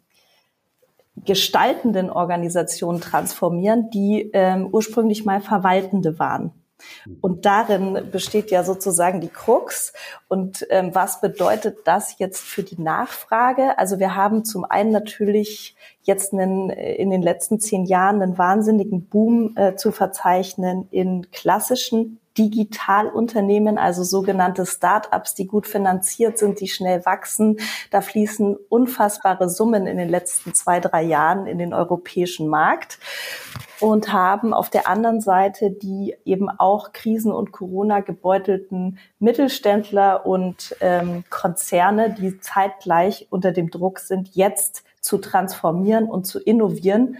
gestaltenden 1.24 2.10
Organisationen 2.10 3.00
transformieren, 3.00 3.90
die 3.90 4.30
ähm, 4.32 4.68
ursprünglich 4.70 5.24
mal 5.24 5.40
verwaltende 5.40 6.18
waren. 6.18 6.52
Und 7.20 7.46
darin 7.46 8.10
besteht 8.10 8.50
ja 8.50 8.62
sozusagen 8.62 9.20
die 9.20 9.28
Krux. 9.28 9.92
Und 10.28 10.66
ähm, 10.70 10.94
was 10.94 11.20
bedeutet 11.20 11.78
das 11.84 12.18
jetzt 12.18 12.40
für 12.40 12.62
die 12.62 12.80
Nachfrage? 12.80 13.78
Also 13.78 13.98
wir 13.98 14.14
haben 14.14 14.44
zum 14.44 14.64
einen 14.64 14.90
natürlich 14.90 15.74
jetzt 16.06 16.32
einen, 16.32 16.70
in 16.70 17.10
den 17.10 17.22
letzten 17.22 17.60
zehn 17.60 17.84
Jahren 17.84 18.22
einen 18.22 18.38
wahnsinnigen 18.38 19.06
Boom 19.06 19.54
äh, 19.56 19.74
zu 19.74 19.92
verzeichnen 19.92 20.88
in 20.90 21.30
klassischen 21.30 22.20
Digitalunternehmen, 22.38 23.78
also 23.78 24.02
sogenannte 24.02 24.66
Start-ups, 24.66 25.34
die 25.34 25.46
gut 25.46 25.66
finanziert 25.66 26.38
sind, 26.38 26.60
die 26.60 26.68
schnell 26.68 27.04
wachsen. 27.06 27.58
Da 27.90 28.00
fließen 28.02 28.56
unfassbare 28.68 29.48
Summen 29.48 29.86
in 29.86 29.96
den 29.96 30.08
letzten 30.08 30.54
zwei, 30.54 30.80
drei 30.80 31.02
Jahren 31.02 31.46
in 31.46 31.58
den 31.58 31.72
europäischen 31.72 32.48
Markt 32.48 32.98
und 33.80 34.12
haben 34.12 34.54
auf 34.54 34.70
der 34.70 34.88
anderen 34.88 35.20
Seite 35.20 35.70
die 35.70 36.14
eben 36.24 36.48
auch 36.50 36.92
Krisen- 36.92 37.32
und 37.32 37.52
Corona 37.52 38.00
gebeutelten 38.00 38.98
Mittelständler 39.18 40.26
und 40.26 40.76
ähm, 40.80 41.24
Konzerne, 41.30 42.14
die 42.14 42.38
zeitgleich 42.40 43.26
unter 43.30 43.52
dem 43.52 43.70
Druck 43.70 43.98
sind, 43.98 44.34
jetzt 44.34 44.84
zu 45.06 45.18
transformieren 45.18 46.08
und 46.08 46.26
zu 46.26 46.40
innovieren. 46.40 47.18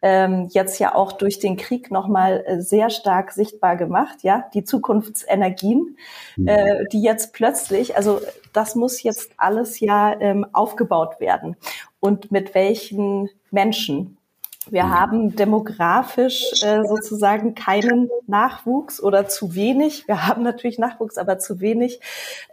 Ähm, 0.00 0.48
jetzt 0.50 0.78
ja 0.78 0.94
auch 0.94 1.12
durch 1.12 1.40
den 1.40 1.56
Krieg 1.56 1.90
nochmal 1.90 2.44
äh, 2.46 2.60
sehr 2.60 2.88
stark 2.88 3.32
sichtbar 3.32 3.76
gemacht, 3.76 4.18
ja, 4.22 4.44
die 4.54 4.62
Zukunftsenergien, 4.62 5.96
mhm. 6.36 6.46
äh, 6.46 6.84
die 6.92 7.02
jetzt 7.02 7.32
plötzlich, 7.32 7.96
also 7.96 8.20
das 8.52 8.76
muss 8.76 9.02
jetzt 9.02 9.32
alles 9.38 9.80
ja 9.80 10.14
ähm, 10.20 10.46
aufgebaut 10.52 11.18
werden. 11.18 11.56
Und 11.98 12.30
mit 12.30 12.54
welchen 12.54 13.28
Menschen? 13.50 14.17
Wir 14.70 14.84
mhm. 14.84 14.94
haben 14.94 15.36
demografisch 15.36 16.62
äh, 16.62 16.84
sozusagen 16.84 17.54
keinen 17.54 18.10
Nachwuchs 18.26 19.02
oder 19.02 19.28
zu 19.28 19.54
wenig. 19.54 20.06
Wir 20.06 20.26
haben 20.26 20.42
natürlich 20.42 20.78
Nachwuchs, 20.78 21.18
aber 21.18 21.38
zu 21.38 21.60
wenig. 21.60 22.00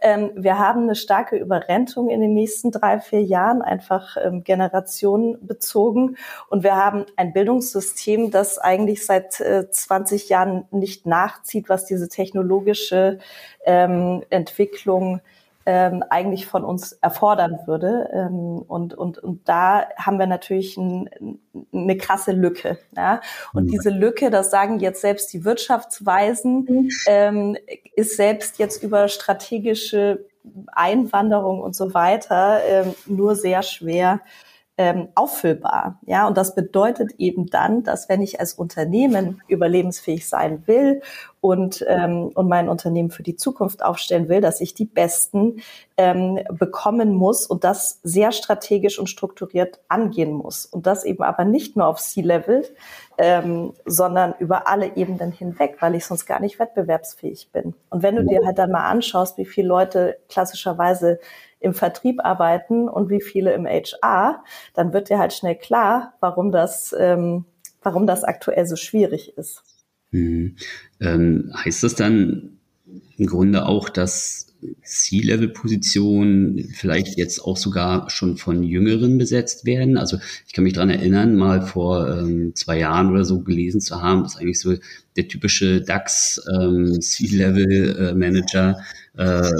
Ähm, 0.00 0.30
wir 0.34 0.58
haben 0.58 0.82
eine 0.82 0.94
starke 0.94 1.36
Überrentung 1.36 2.08
in 2.08 2.20
den 2.20 2.34
nächsten 2.34 2.70
drei, 2.70 3.00
vier 3.00 3.22
Jahren, 3.22 3.62
einfach 3.62 4.16
ähm, 4.22 4.44
generationenbezogen. 4.44 6.16
Und 6.48 6.62
wir 6.62 6.76
haben 6.76 7.06
ein 7.16 7.32
Bildungssystem, 7.32 8.30
das 8.30 8.58
eigentlich 8.58 9.04
seit 9.04 9.40
äh, 9.40 9.70
20 9.70 10.28
Jahren 10.28 10.64
nicht 10.70 11.06
nachzieht, 11.06 11.68
was 11.68 11.84
diese 11.84 12.08
technologische 12.08 13.18
ähm, 13.64 14.22
Entwicklung 14.30 15.20
ähm, 15.66 16.04
eigentlich 16.08 16.46
von 16.46 16.64
uns 16.64 16.92
erfordern 16.92 17.58
würde. 17.66 18.08
Ähm, 18.12 18.62
und, 18.66 18.94
und, 18.94 19.18
und 19.18 19.48
da 19.48 19.86
haben 19.96 20.18
wir 20.18 20.28
natürlich 20.28 20.76
ein, 20.76 21.10
eine 21.72 21.96
krasse 21.96 22.32
Lücke. 22.32 22.78
Ja? 22.96 23.20
Und 23.52 23.64
mhm. 23.64 23.70
diese 23.72 23.90
Lücke, 23.90 24.30
das 24.30 24.50
sagen 24.50 24.78
jetzt 24.78 25.00
selbst 25.00 25.32
die 25.32 25.44
Wirtschaftsweisen, 25.44 26.66
mhm. 26.68 26.88
ähm, 27.08 27.56
ist 27.94 28.16
selbst 28.16 28.58
jetzt 28.58 28.82
über 28.82 29.08
strategische 29.08 30.24
Einwanderung 30.68 31.60
und 31.60 31.74
so 31.74 31.92
weiter 31.92 32.60
ähm, 32.64 32.94
nur 33.06 33.34
sehr 33.34 33.62
schwer 33.62 34.20
ähm, 34.78 35.08
auffüllbar. 35.14 35.98
Ja, 36.04 36.26
und 36.26 36.36
das 36.36 36.54
bedeutet 36.54 37.12
eben 37.18 37.46
dann, 37.46 37.82
dass 37.82 38.08
wenn 38.10 38.20
ich 38.20 38.40
als 38.40 38.52
Unternehmen 38.52 39.42
überlebensfähig 39.48 40.28
sein 40.28 40.66
will 40.66 41.00
und, 41.40 41.82
ähm, 41.88 42.30
und 42.34 42.48
mein 42.48 42.68
Unternehmen 42.68 43.10
für 43.10 43.22
die 43.22 43.36
Zukunft 43.36 43.82
aufstellen 43.82 44.28
will, 44.28 44.42
dass 44.42 44.60
ich 44.60 44.74
die 44.74 44.84
Besten 44.84 45.62
ähm, 45.96 46.40
bekommen 46.50 47.14
muss 47.14 47.46
und 47.46 47.64
das 47.64 48.00
sehr 48.02 48.32
strategisch 48.32 48.98
und 48.98 49.08
strukturiert 49.08 49.80
angehen 49.88 50.32
muss. 50.32 50.66
Und 50.66 50.86
das 50.86 51.04
eben 51.04 51.22
aber 51.22 51.44
nicht 51.44 51.76
nur 51.76 51.86
auf 51.86 51.98
C-Level, 51.98 52.64
ähm, 53.16 53.72
sondern 53.86 54.34
über 54.40 54.68
alle 54.68 54.94
Ebenen 54.96 55.32
hinweg, 55.32 55.76
weil 55.80 55.94
ich 55.94 56.04
sonst 56.04 56.26
gar 56.26 56.40
nicht 56.40 56.58
wettbewerbsfähig 56.58 57.48
bin. 57.50 57.74
Und 57.88 58.02
wenn 58.02 58.16
du 58.16 58.24
dir 58.24 58.44
halt 58.44 58.58
dann 58.58 58.72
mal 58.72 58.90
anschaust, 58.90 59.38
wie 59.38 59.46
viele 59.46 59.68
Leute 59.68 60.18
klassischerweise 60.28 61.18
im 61.60 61.74
Vertrieb 61.74 62.20
arbeiten 62.24 62.88
und 62.88 63.10
wie 63.10 63.20
viele 63.20 63.52
im 63.54 63.66
HR, 63.66 64.44
dann 64.74 64.92
wird 64.92 65.10
dir 65.10 65.18
halt 65.18 65.32
schnell 65.32 65.56
klar, 65.56 66.14
warum 66.20 66.52
das, 66.52 66.94
ähm, 66.98 67.44
warum 67.82 68.06
das 68.06 68.24
aktuell 68.24 68.66
so 68.66 68.76
schwierig 68.76 69.36
ist. 69.36 69.62
Mhm. 70.10 70.56
Ähm, 71.00 71.52
heißt 71.54 71.82
das 71.82 71.94
dann 71.94 72.58
im 73.16 73.26
Grunde 73.26 73.66
auch, 73.66 73.88
dass 73.88 74.46
C-Level-Positionen 74.82 76.70
vielleicht 76.74 77.18
jetzt 77.18 77.40
auch 77.40 77.56
sogar 77.56 78.10
schon 78.10 78.36
von 78.36 78.62
Jüngeren 78.62 79.18
besetzt 79.18 79.64
werden. 79.64 79.98
Also 79.98 80.18
ich 80.46 80.52
kann 80.52 80.64
mich 80.64 80.72
dran 80.72 80.90
erinnern, 80.90 81.36
mal 81.36 81.62
vor 81.62 82.08
ähm, 82.08 82.54
zwei 82.54 82.78
Jahren 82.78 83.10
oder 83.10 83.24
so 83.24 83.40
gelesen 83.42 83.80
zu 83.80 84.00
haben, 84.02 84.22
dass 84.22 84.36
eigentlich 84.36 84.60
so 84.60 84.74
der 85.16 85.28
typische 85.28 85.82
DAX 85.82 86.40
ähm, 86.58 86.98
äh, 87.00 88.14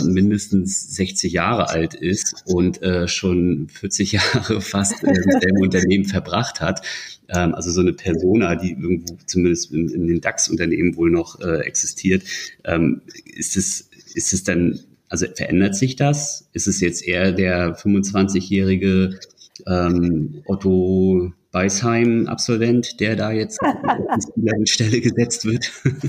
mindestens 0.05 0.95
60 0.97 1.33
Jahre 1.33 1.71
alt 1.71 1.95
ist 1.95 2.43
und 2.47 2.83
äh, 2.83 3.09
schon 3.09 3.69
40 3.69 4.13
Jahre 4.13 4.61
fast 4.61 5.03
äh, 5.03 5.09
in 5.09 5.41
dem 5.41 5.57
Unternehmen 5.61 6.05
verbracht 6.05 6.61
hat. 6.61 6.83
Ähm, 7.29 7.55
also 7.55 7.71
so 7.71 7.81
eine 7.81 7.93
Persona, 7.93 8.55
die 8.55 8.73
irgendwo 8.73 9.17
zumindest 9.27 9.73
in, 9.73 9.89
in 9.89 10.07
den 10.07 10.21
DAX-Unternehmen 10.21 10.97
wohl 10.97 11.11
noch 11.11 11.41
äh, 11.41 11.61
existiert. 11.61 12.23
Ähm, 12.65 13.03
ist 13.25 13.57
es 13.57 13.91
ist 14.15 14.33
es 14.33 14.45
dann 14.45 14.81
also 15.09 15.27
verändert 15.35 15.75
sich 15.75 15.97
das? 15.97 16.49
Ist 16.53 16.67
es 16.67 16.81
jetzt 16.81 17.07
eher 17.07 17.33
der 17.33 17.77
25-jährige 17.77 19.19
ähm, 19.67 20.43
Otto 20.47 21.33
Beisheim-Absolvent, 21.53 23.01
der 23.01 23.17
da 23.17 23.31
jetzt 23.31 23.61
auf 23.63 24.33
die 24.37 24.67
Stelle 24.67 25.01
gesetzt 25.01 25.45
wird? 25.45 25.71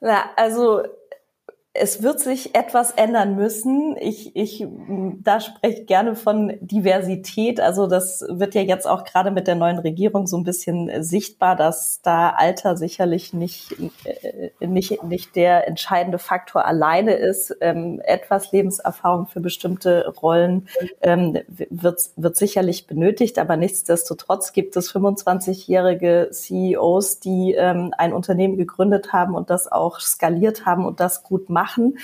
Ja, 0.00 0.30
also 0.36 0.82
es 1.76 2.04
wird 2.04 2.20
sich 2.20 2.54
etwas 2.54 2.92
ändern 2.92 3.34
müssen. 3.34 3.96
Ich, 3.98 4.36
ich 4.36 4.64
da 5.22 5.40
spreche 5.40 5.84
gerne 5.84 6.14
von 6.14 6.52
Diversität. 6.60 7.58
Also 7.58 7.88
das 7.88 8.24
wird 8.28 8.54
ja 8.54 8.60
jetzt 8.60 8.86
auch 8.86 9.02
gerade 9.02 9.32
mit 9.32 9.48
der 9.48 9.56
neuen 9.56 9.80
Regierung 9.80 10.28
so 10.28 10.36
ein 10.36 10.44
bisschen 10.44 11.02
sichtbar, 11.02 11.56
dass 11.56 12.00
da 12.00 12.30
Alter 12.30 12.76
sicherlich 12.76 13.32
nicht, 13.32 13.74
äh, 14.04 14.50
nicht, 14.64 15.02
nicht 15.02 15.34
der 15.34 15.66
entscheidende 15.66 16.18
Faktor 16.18 16.64
alleine 16.64 17.14
ist. 17.14 17.56
Ähm, 17.60 18.00
etwas 18.04 18.52
Lebenserfahrung 18.52 19.26
für 19.26 19.40
bestimmte 19.40 20.14
Rollen 20.22 20.68
ähm, 21.02 21.38
wird, 21.48 22.02
wird 22.14 22.36
sicherlich 22.36 22.86
benötigt, 22.86 23.36
aber 23.40 23.56
nichtsdestotrotz 23.56 24.52
gibt 24.52 24.76
es 24.76 24.94
25-jährige 24.94 26.28
CEOs, 26.30 27.18
die 27.18 27.54
ähm, 27.54 27.92
ein 27.98 28.12
Unternehmen 28.12 28.56
gegründet 28.56 29.12
haben 29.12 29.34
und 29.34 29.50
das 29.50 29.70
auch 29.70 29.98
skaliert 29.98 30.66
haben 30.66 30.86
und 30.86 31.00
das 31.00 31.24
gut 31.24 31.50
machen 31.50 31.63
machen. 31.64 31.98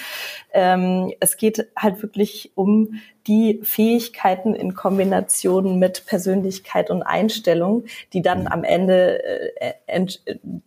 Ähm, 0.53 1.13
es 1.21 1.37
geht 1.37 1.69
halt 1.77 2.03
wirklich 2.03 2.53
um 2.55 3.01
die 3.27 3.61
Fähigkeiten 3.63 4.55
in 4.55 4.75
Kombination 4.75 5.79
mit 5.79 6.07
Persönlichkeit 6.07 6.91
und 6.91 7.03
Einstellung, 7.03 7.85
die 8.13 8.23
dann 8.23 8.47
am 8.47 8.65
Ende 8.65 9.23
äh, 9.61 9.75
ent, 9.87 10.23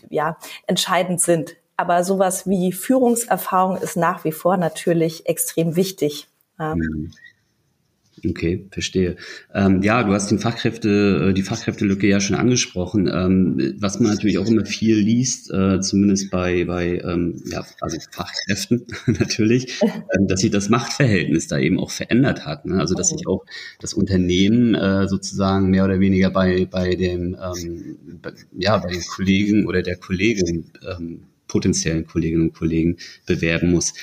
ja, 0.09 0.37
entscheidend 0.67 1.21
sind. 1.21 1.55
Aber 1.75 2.03
sowas 2.03 2.47
wie 2.47 2.71
Führungserfahrung 2.71 3.77
ist 3.77 3.97
nach 3.97 4.23
wie 4.23 4.31
vor 4.31 4.57
natürlich 4.57 5.25
extrem 5.25 5.75
wichtig. 5.75 6.27
Ja. 6.59 6.75
Mhm. 6.75 7.11
Okay, 8.25 8.67
verstehe. 8.71 9.17
Ähm, 9.53 9.81
ja, 9.81 10.01
du 10.03 10.13
hast 10.13 10.31
den 10.31 10.39
Fachkräfte, 10.39 11.29
äh, 11.29 11.33
die 11.33 11.41
Fachkräftelücke 11.41 12.07
ja 12.07 12.21
schon 12.21 12.37
angesprochen. 12.37 13.09
Ähm, 13.13 13.75
was 13.79 13.99
man 13.99 14.13
natürlich 14.13 14.37
auch 14.37 14.47
immer 14.47 14.65
viel 14.65 14.95
liest, 14.95 15.51
äh, 15.51 15.81
zumindest 15.81 16.31
bei, 16.31 16.63
bei 16.63 17.01
ähm, 17.03 17.43
ja, 17.45 17.65
also 17.81 17.97
Fachkräften 18.11 18.85
natürlich, 19.07 19.81
ähm, 19.81 20.27
dass 20.27 20.39
sich 20.39 20.51
das 20.51 20.69
Machtverhältnis 20.69 21.47
da 21.47 21.57
eben 21.57 21.79
auch 21.79 21.91
verändert 21.91 22.45
hat. 22.45 22.65
Ne? 22.65 22.79
Also 22.79 22.95
dass 22.95 23.09
sich 23.09 23.27
auch 23.27 23.43
das 23.81 23.93
Unternehmen 23.93 24.73
äh, 24.73 25.07
sozusagen 25.09 25.69
mehr 25.69 25.83
oder 25.83 25.99
weniger 25.99 26.29
bei, 26.29 26.65
bei 26.65 26.95
dem, 26.95 27.35
ähm, 27.35 27.97
bei, 28.21 28.31
ja, 28.57 28.77
bei 28.77 28.89
den 28.89 29.01
Kollegen 29.01 29.67
oder 29.67 29.81
der 29.81 29.97
Kollegin 29.97 30.71
ähm, 30.89 31.23
potenziellen 31.49 32.07
Kolleginnen 32.07 32.49
und 32.49 32.53
Kollegen 32.53 32.97
bewerben 33.27 33.71
muss. 33.71 33.93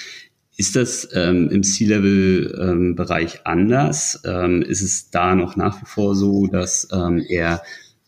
Ist 0.61 0.77
das 0.77 1.09
ähm, 1.15 1.49
im 1.49 1.63
C-Level-Bereich 1.63 3.35
ähm, 3.37 3.41
anders? 3.45 4.21
Ähm, 4.27 4.61
ist 4.61 4.83
es 4.83 5.09
da 5.09 5.35
noch 5.35 5.57
nach 5.57 5.81
wie 5.81 5.87
vor 5.87 6.15
so, 6.15 6.49
dass 6.49 6.87
ähm, 6.93 7.25
eher 7.27 7.63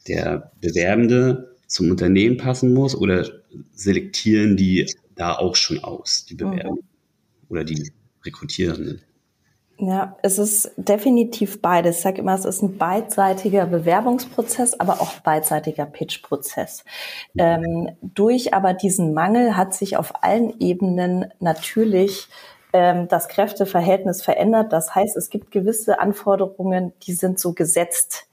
der 0.07 0.53
Bewerbende 0.61 1.57
zum 1.67 1.91
Unternehmen 1.91 2.37
passen 2.37 2.75
muss 2.75 2.95
oder 2.95 3.27
selektieren 3.73 4.59
die 4.59 4.87
da 5.15 5.33
auch 5.33 5.57
schon 5.57 5.79
aus, 5.79 6.27
die 6.27 6.35
Bewerbenden 6.35 6.85
mhm. 6.85 7.47
oder 7.49 7.65
die 7.65 7.91
Rekrutierenden? 8.23 9.01
Ja, 9.85 10.17
es 10.23 10.39
ist 10.39 10.71
definitiv 10.77 11.61
beides. 11.61 11.97
Ich 11.97 12.03
sage 12.03 12.21
immer, 12.21 12.35
es 12.35 12.45
ist 12.45 12.63
ein 12.63 12.79
beidseitiger 12.79 13.67
Bewerbungsprozess, 13.67 14.79
aber 14.79 15.01
auch 15.01 15.19
beidseitiger 15.25 15.87
Pitch-Prozess. 15.87 16.85
Ähm, 17.37 17.91
durch 18.01 18.55
aber 18.55 18.75
diesen 18.75 19.13
Mangel 19.13 19.57
hat 19.57 19.75
sich 19.75 19.97
auf 19.97 20.23
allen 20.23 20.61
Ebenen 20.61 21.33
natürlich 21.41 22.29
ähm, 22.73 23.09
das 23.09 23.27
Kräfteverhältnis 23.27 24.23
verändert. 24.23 24.73
Das 24.73 24.95
heißt, 24.95 25.17
es 25.17 25.31
gibt 25.31 25.51
gewisse 25.51 25.99
Anforderungen, 25.99 26.93
die 27.03 27.15
sind 27.15 27.41
so 27.41 27.53
gesetzt 27.53 28.29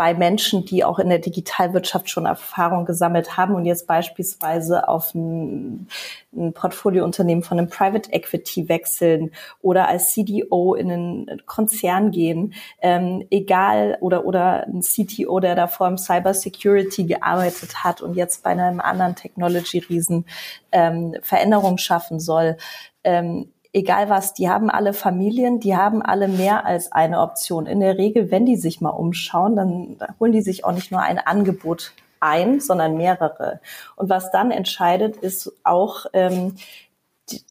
bei 0.00 0.14
Menschen, 0.14 0.64
die 0.64 0.82
auch 0.82 0.98
in 0.98 1.10
der 1.10 1.18
Digitalwirtschaft 1.18 2.08
schon 2.08 2.24
Erfahrung 2.24 2.86
gesammelt 2.86 3.36
haben 3.36 3.54
und 3.54 3.66
jetzt 3.66 3.86
beispielsweise 3.86 4.88
auf 4.88 5.14
ein, 5.14 5.88
ein 6.34 6.54
Portfoliounternehmen 6.54 7.44
von 7.44 7.58
einem 7.58 7.68
Private 7.68 8.10
Equity 8.10 8.70
wechseln 8.70 9.30
oder 9.60 9.88
als 9.88 10.14
CDO 10.14 10.74
in 10.74 10.90
einen 10.90 11.42
Konzern 11.44 12.12
gehen, 12.12 12.54
ähm, 12.80 13.26
egal 13.30 13.98
oder 14.00 14.24
oder 14.24 14.66
ein 14.66 14.80
CTO, 14.80 15.38
der 15.38 15.54
davor 15.54 15.88
im 15.88 15.98
Cyber 15.98 16.32
Security 16.32 17.04
gearbeitet 17.04 17.84
hat 17.84 18.00
und 18.00 18.14
jetzt 18.14 18.42
bei 18.42 18.52
einem 18.52 18.80
anderen 18.80 19.16
Technology-Riesen 19.16 20.24
ähm, 20.72 21.14
Veränderungen 21.20 21.76
schaffen 21.76 22.20
soll. 22.20 22.56
Ähm, 23.04 23.52
egal 23.72 24.08
was, 24.08 24.34
die 24.34 24.48
haben 24.48 24.70
alle 24.70 24.92
Familien, 24.92 25.60
die 25.60 25.76
haben 25.76 26.02
alle 26.02 26.28
mehr 26.28 26.66
als 26.66 26.92
eine 26.92 27.20
Option. 27.20 27.66
In 27.66 27.80
der 27.80 27.98
Regel, 27.98 28.30
wenn 28.30 28.46
die 28.46 28.56
sich 28.56 28.80
mal 28.80 28.90
umschauen, 28.90 29.56
dann 29.56 29.96
holen 30.18 30.32
die 30.32 30.42
sich 30.42 30.64
auch 30.64 30.72
nicht 30.72 30.90
nur 30.90 31.00
ein 31.00 31.18
Angebot 31.18 31.92
ein, 32.20 32.60
sondern 32.60 32.96
mehrere. 32.96 33.60
Und 33.96 34.10
was 34.10 34.30
dann 34.30 34.50
entscheidet, 34.50 35.16
ist 35.16 35.52
auch 35.64 36.06
ähm, 36.12 36.56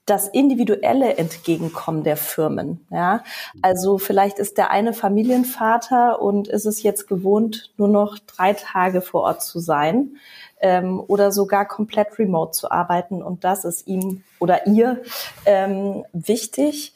das 0.05 0.27
individuelle 0.27 1.17
Entgegenkommen 1.17 2.03
der 2.03 2.17
Firmen. 2.17 2.85
Ja, 2.89 3.23
also 3.61 3.97
vielleicht 3.97 4.39
ist 4.39 4.57
der 4.57 4.71
eine 4.71 4.93
Familienvater 4.93 6.21
und 6.21 6.47
ist 6.47 6.65
es 6.65 6.83
jetzt 6.83 7.07
gewohnt, 7.07 7.71
nur 7.77 7.87
noch 7.87 8.17
drei 8.19 8.53
Tage 8.53 9.01
vor 9.01 9.21
Ort 9.21 9.43
zu 9.43 9.59
sein 9.59 10.17
ähm, 10.59 11.01
oder 11.07 11.31
sogar 11.31 11.67
komplett 11.67 12.17
remote 12.19 12.51
zu 12.51 12.71
arbeiten. 12.71 13.21
Und 13.21 13.43
das 13.43 13.65
ist 13.65 13.87
ihm 13.87 14.23
oder 14.39 14.67
ihr 14.67 15.01
ähm, 15.45 16.05
wichtig. 16.13 16.93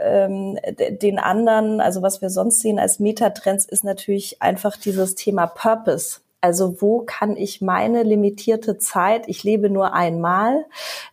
Ähm, 0.00 0.58
den 1.02 1.18
anderen, 1.18 1.80
also 1.80 2.02
was 2.02 2.22
wir 2.22 2.30
sonst 2.30 2.60
sehen 2.60 2.78
als 2.78 3.00
Metatrends, 3.00 3.64
ist 3.64 3.82
natürlich 3.82 4.40
einfach 4.40 4.76
dieses 4.76 5.16
Thema 5.16 5.46
Purpose. 5.48 6.20
Also 6.40 6.80
wo 6.80 7.00
kann 7.00 7.36
ich 7.36 7.60
meine 7.60 8.04
limitierte 8.04 8.78
Zeit, 8.78 9.28
ich 9.28 9.42
lebe 9.42 9.70
nur 9.70 9.92
einmal, 9.92 10.66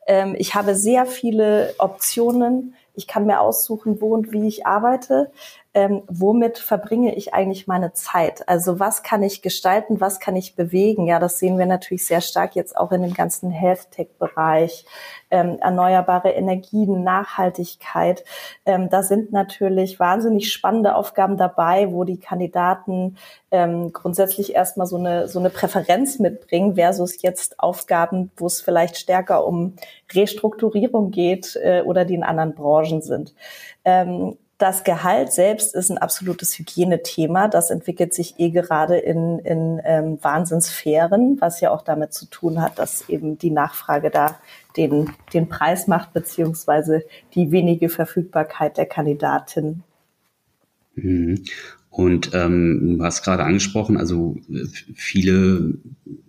ähm, 0.05 0.35
ich 0.37 0.53
habe 0.53 0.75
sehr 0.75 1.05
viele 1.05 1.73
Optionen, 1.79 2.75
ich 2.93 3.07
kann 3.07 3.25
mir 3.25 3.41
aussuchen, 3.41 3.99
wo 4.01 4.13
und 4.13 4.31
wie 4.31 4.47
ich 4.47 4.65
arbeite, 4.65 5.31
ähm, 5.75 6.03
womit 6.07 6.57
verbringe 6.57 7.13
ich 7.15 7.33
eigentlich 7.33 7.67
meine 7.67 7.91
Zeit? 7.91 8.47
Also 8.47 8.79
was 8.79 9.03
kann 9.03 9.21
ich 9.21 9.41
gestalten, 9.41 9.99
was 9.99 10.21
kann 10.21 10.37
ich 10.37 10.55
bewegen? 10.55 11.05
Ja, 11.05 11.19
das 11.19 11.37
sehen 11.37 11.59
wir 11.59 11.65
natürlich 11.65 12.05
sehr 12.05 12.21
stark 12.21 12.55
jetzt 12.55 12.77
auch 12.77 12.93
in 12.93 13.01
dem 13.01 13.13
ganzen 13.13 13.51
Health-Tech-Bereich, 13.51 14.85
ähm, 15.31 15.57
erneuerbare 15.59 16.29
Energien, 16.29 17.03
Nachhaltigkeit. 17.03 18.23
Ähm, 18.65 18.89
da 18.89 19.03
sind 19.03 19.33
natürlich 19.33 19.99
wahnsinnig 19.99 20.53
spannende 20.53 20.95
Aufgaben 20.95 21.35
dabei, 21.35 21.91
wo 21.91 22.05
die 22.05 22.21
Kandidaten 22.21 23.17
ähm, 23.51 23.91
grundsätzlich 23.91 24.55
erstmal 24.55 24.87
so 24.87 24.95
eine, 24.95 25.27
so 25.27 25.39
eine 25.39 25.49
Präferenz 25.49 26.19
mitbringen 26.19 26.75
versus 26.75 27.21
jetzt 27.21 27.59
Aufgaben, 27.59 28.31
wo 28.37 28.45
es 28.45 28.61
vielleicht 28.61 28.95
stärker 28.95 29.45
um 29.45 29.75
Restrukturierung 30.13 31.11
geht 31.11 31.59
äh, 31.61 31.81
oder 31.81 32.05
die 32.05 32.15
in 32.15 32.23
anderen 32.23 32.55
Branchen 32.55 33.01
sind. 33.01 33.35
Ähm, 33.83 34.37
das 34.57 34.85
Gehalt 34.85 35.33
selbst 35.33 35.75
ist 35.75 35.89
ein 35.89 35.97
absolutes 35.97 36.57
Hygienethema. 36.57 37.49
Das 37.49 37.71
entwickelt 37.71 38.13
sich 38.13 38.35
eh 38.39 38.51
gerade 38.51 38.97
in, 38.97 39.39
in 39.39 39.81
ähm, 39.83 40.17
Wahnsinnssphären, 40.21 41.37
was 41.41 41.59
ja 41.59 41.71
auch 41.71 41.81
damit 41.81 42.13
zu 42.13 42.25
tun 42.27 42.61
hat, 42.61 42.79
dass 42.79 43.09
eben 43.09 43.37
die 43.37 43.51
Nachfrage 43.51 44.09
da 44.09 44.39
den, 44.77 45.09
den 45.33 45.49
Preis 45.49 45.87
macht, 45.87 46.13
beziehungsweise 46.13 47.03
die 47.33 47.51
wenige 47.51 47.89
Verfügbarkeit 47.89 48.77
der 48.77 48.85
Kandidatin. 48.85 49.83
Mhm. 50.95 51.43
Und 51.89 52.31
ähm, 52.33 52.97
du 52.97 53.03
hast 53.03 53.23
gerade 53.23 53.43
angesprochen, 53.43 53.97
also 53.97 54.37
viele 54.95 55.75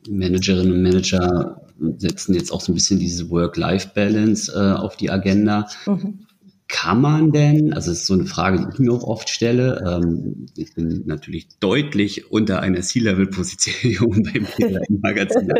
Managerinnen 0.08 0.72
und 0.72 0.82
Manager 0.82 1.60
setzen 1.98 2.34
jetzt 2.34 2.52
auch 2.52 2.60
so 2.60 2.72
ein 2.72 2.74
bisschen 2.74 2.98
diese 2.98 3.30
Work-Life-Balance 3.30 4.52
äh, 4.52 4.78
auf 4.78 4.96
die 4.96 5.10
Agenda. 5.10 5.68
Mhm. 5.86 6.25
Kann 6.68 7.00
man 7.00 7.30
denn, 7.30 7.72
also 7.72 7.92
es 7.92 8.00
ist 8.00 8.06
so 8.06 8.14
eine 8.14 8.26
Frage, 8.26 8.58
die 8.58 8.72
ich 8.72 8.78
mir 8.80 8.92
auch 8.92 9.04
oft 9.04 9.28
stelle, 9.28 9.84
ähm, 9.86 10.46
ich 10.56 10.74
bin 10.74 11.04
natürlich 11.06 11.46
deutlich 11.60 12.32
unter 12.32 12.60
einer 12.60 12.80
C-Level-Position 12.80 14.22
beim 14.32 14.46
Magazin 15.00 15.52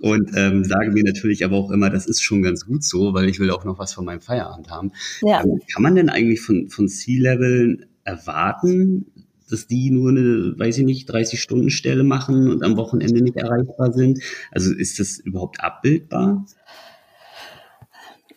und 0.00 0.30
ähm, 0.34 0.64
sage 0.64 0.90
mir 0.90 1.04
natürlich 1.04 1.44
aber 1.44 1.56
auch 1.56 1.70
immer, 1.70 1.90
das 1.90 2.06
ist 2.06 2.22
schon 2.22 2.40
ganz 2.42 2.64
gut 2.64 2.82
so, 2.82 3.12
weil 3.12 3.28
ich 3.28 3.40
will 3.40 3.50
auch 3.50 3.64
noch 3.64 3.78
was 3.78 3.92
von 3.92 4.06
meinem 4.06 4.22
Feierabend 4.22 4.70
haben. 4.70 4.92
Ja. 5.20 5.42
Ähm, 5.44 5.60
kann 5.72 5.82
man 5.82 5.94
denn 5.94 6.08
eigentlich 6.08 6.40
von, 6.40 6.70
von 6.70 6.88
C-Level 6.88 7.86
erwarten, 8.04 9.04
dass 9.50 9.66
die 9.66 9.90
nur 9.90 10.10
eine, 10.10 10.54
weiß 10.58 10.78
ich 10.78 10.84
nicht, 10.84 11.10
30-Stunden-Stelle 11.10 12.04
machen 12.04 12.50
und 12.50 12.62
am 12.62 12.76
Wochenende 12.76 13.20
nicht 13.20 13.36
erreichbar 13.36 13.92
sind? 13.92 14.20
Also 14.50 14.72
ist 14.72 14.98
das 14.98 15.18
überhaupt 15.18 15.60
abbildbar? 15.60 16.46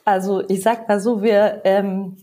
Also 0.05 0.43
ich 0.49 0.61
sag 0.61 0.87
mal 0.87 0.99
so, 0.99 1.21
wir 1.21 1.61
ähm, 1.63 2.17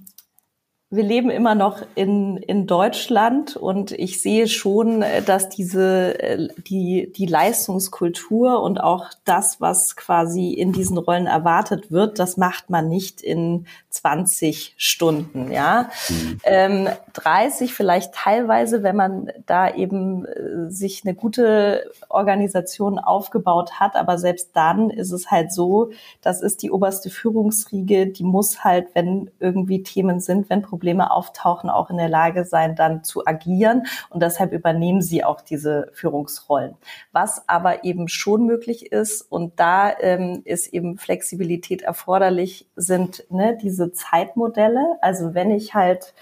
wir 0.93 1.05
leben 1.05 1.31
immer 1.31 1.55
noch 1.55 1.83
in, 1.95 2.37
in 2.37 2.67
Deutschland 2.67 3.57
und 3.57 3.93
ich 3.93 4.21
sehe 4.21 4.49
schon, 4.49 5.03
äh, 5.03 5.23
dass 5.23 5.49
diese, 5.49 6.21
äh, 6.21 6.49
die, 6.67 7.13
die 7.15 7.27
Leistungskultur 7.27 8.61
und 8.61 8.81
auch 8.83 9.07
das, 9.25 9.61
was 9.61 9.95
quasi 9.95 10.53
in 10.53 10.73
diesen 10.73 10.99
Rollen 10.99 11.29
erwartet 11.29 11.93
wird, 11.93 12.19
das 12.19 12.37
macht 12.37 12.71
man 12.71 12.89
nicht 12.89 13.21
in 13.21 13.67
20 13.91 14.75
Stunden, 14.77 15.53
ja. 15.53 15.91
Mhm. 16.09 16.41
Ähm, 16.43 16.89
30 17.13 17.73
vielleicht 17.73 18.13
teilweise, 18.13 18.83
wenn 18.83 18.97
man 18.97 19.31
da 19.47 19.73
eben 19.73 20.25
äh, 20.27 20.71
sich 20.71 21.03
eine 21.05 21.15
gute 21.15 21.89
Organisation 22.09 22.99
aufgebaut 22.99 23.75
hat, 23.79 23.95
aber 23.95 24.19
selbst 24.19 24.51
dann 24.55 24.91
ist 24.91 25.13
es 25.13 25.31
halt 25.31 25.53
so, 25.53 25.91
das 26.21 26.43
ist 26.43 26.65
die 26.65 26.73
oberste 26.73 27.11
Führungsriege, 27.11 28.09
die 28.09 28.25
muss 28.25 28.65
halt, 28.65 28.89
wenn 28.95 29.31
irgendwie 29.39 29.85
Themen 29.85 30.19
sind, 30.19 30.51
wenn 30.51 30.63
Probleme 30.63 30.80
Probleme 30.81 31.11
auftauchen, 31.11 31.69
auch 31.69 31.91
in 31.91 31.99
der 31.99 32.09
Lage 32.09 32.47
sein, 32.47 32.75
dann 32.75 33.05
zu 33.05 33.27
agieren. 33.27 33.85
Und 34.09 34.23
deshalb 34.23 34.53
übernehmen 34.53 35.03
sie 35.03 35.23
auch 35.25 35.43
diese 35.43 35.91
Führungsrollen. 35.93 36.75
Was 37.13 37.47
aber 37.49 37.85
eben 37.85 38.09
schon 38.09 38.47
möglich 38.47 38.91
ist, 38.91 39.21
und 39.21 39.61
da 39.61 39.93
ähm, 40.01 40.41
ist 40.47 40.69
eben 40.69 40.97
Flexibilität 40.97 41.83
erforderlich, 41.83 42.67
sind 42.77 43.27
ne, 43.29 43.59
diese 43.61 43.93
Zeitmodelle. 43.93 44.97
Also 45.03 45.35
wenn 45.35 45.51
ich 45.51 45.75
halt 45.75 46.15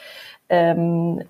ähm, 0.49 1.23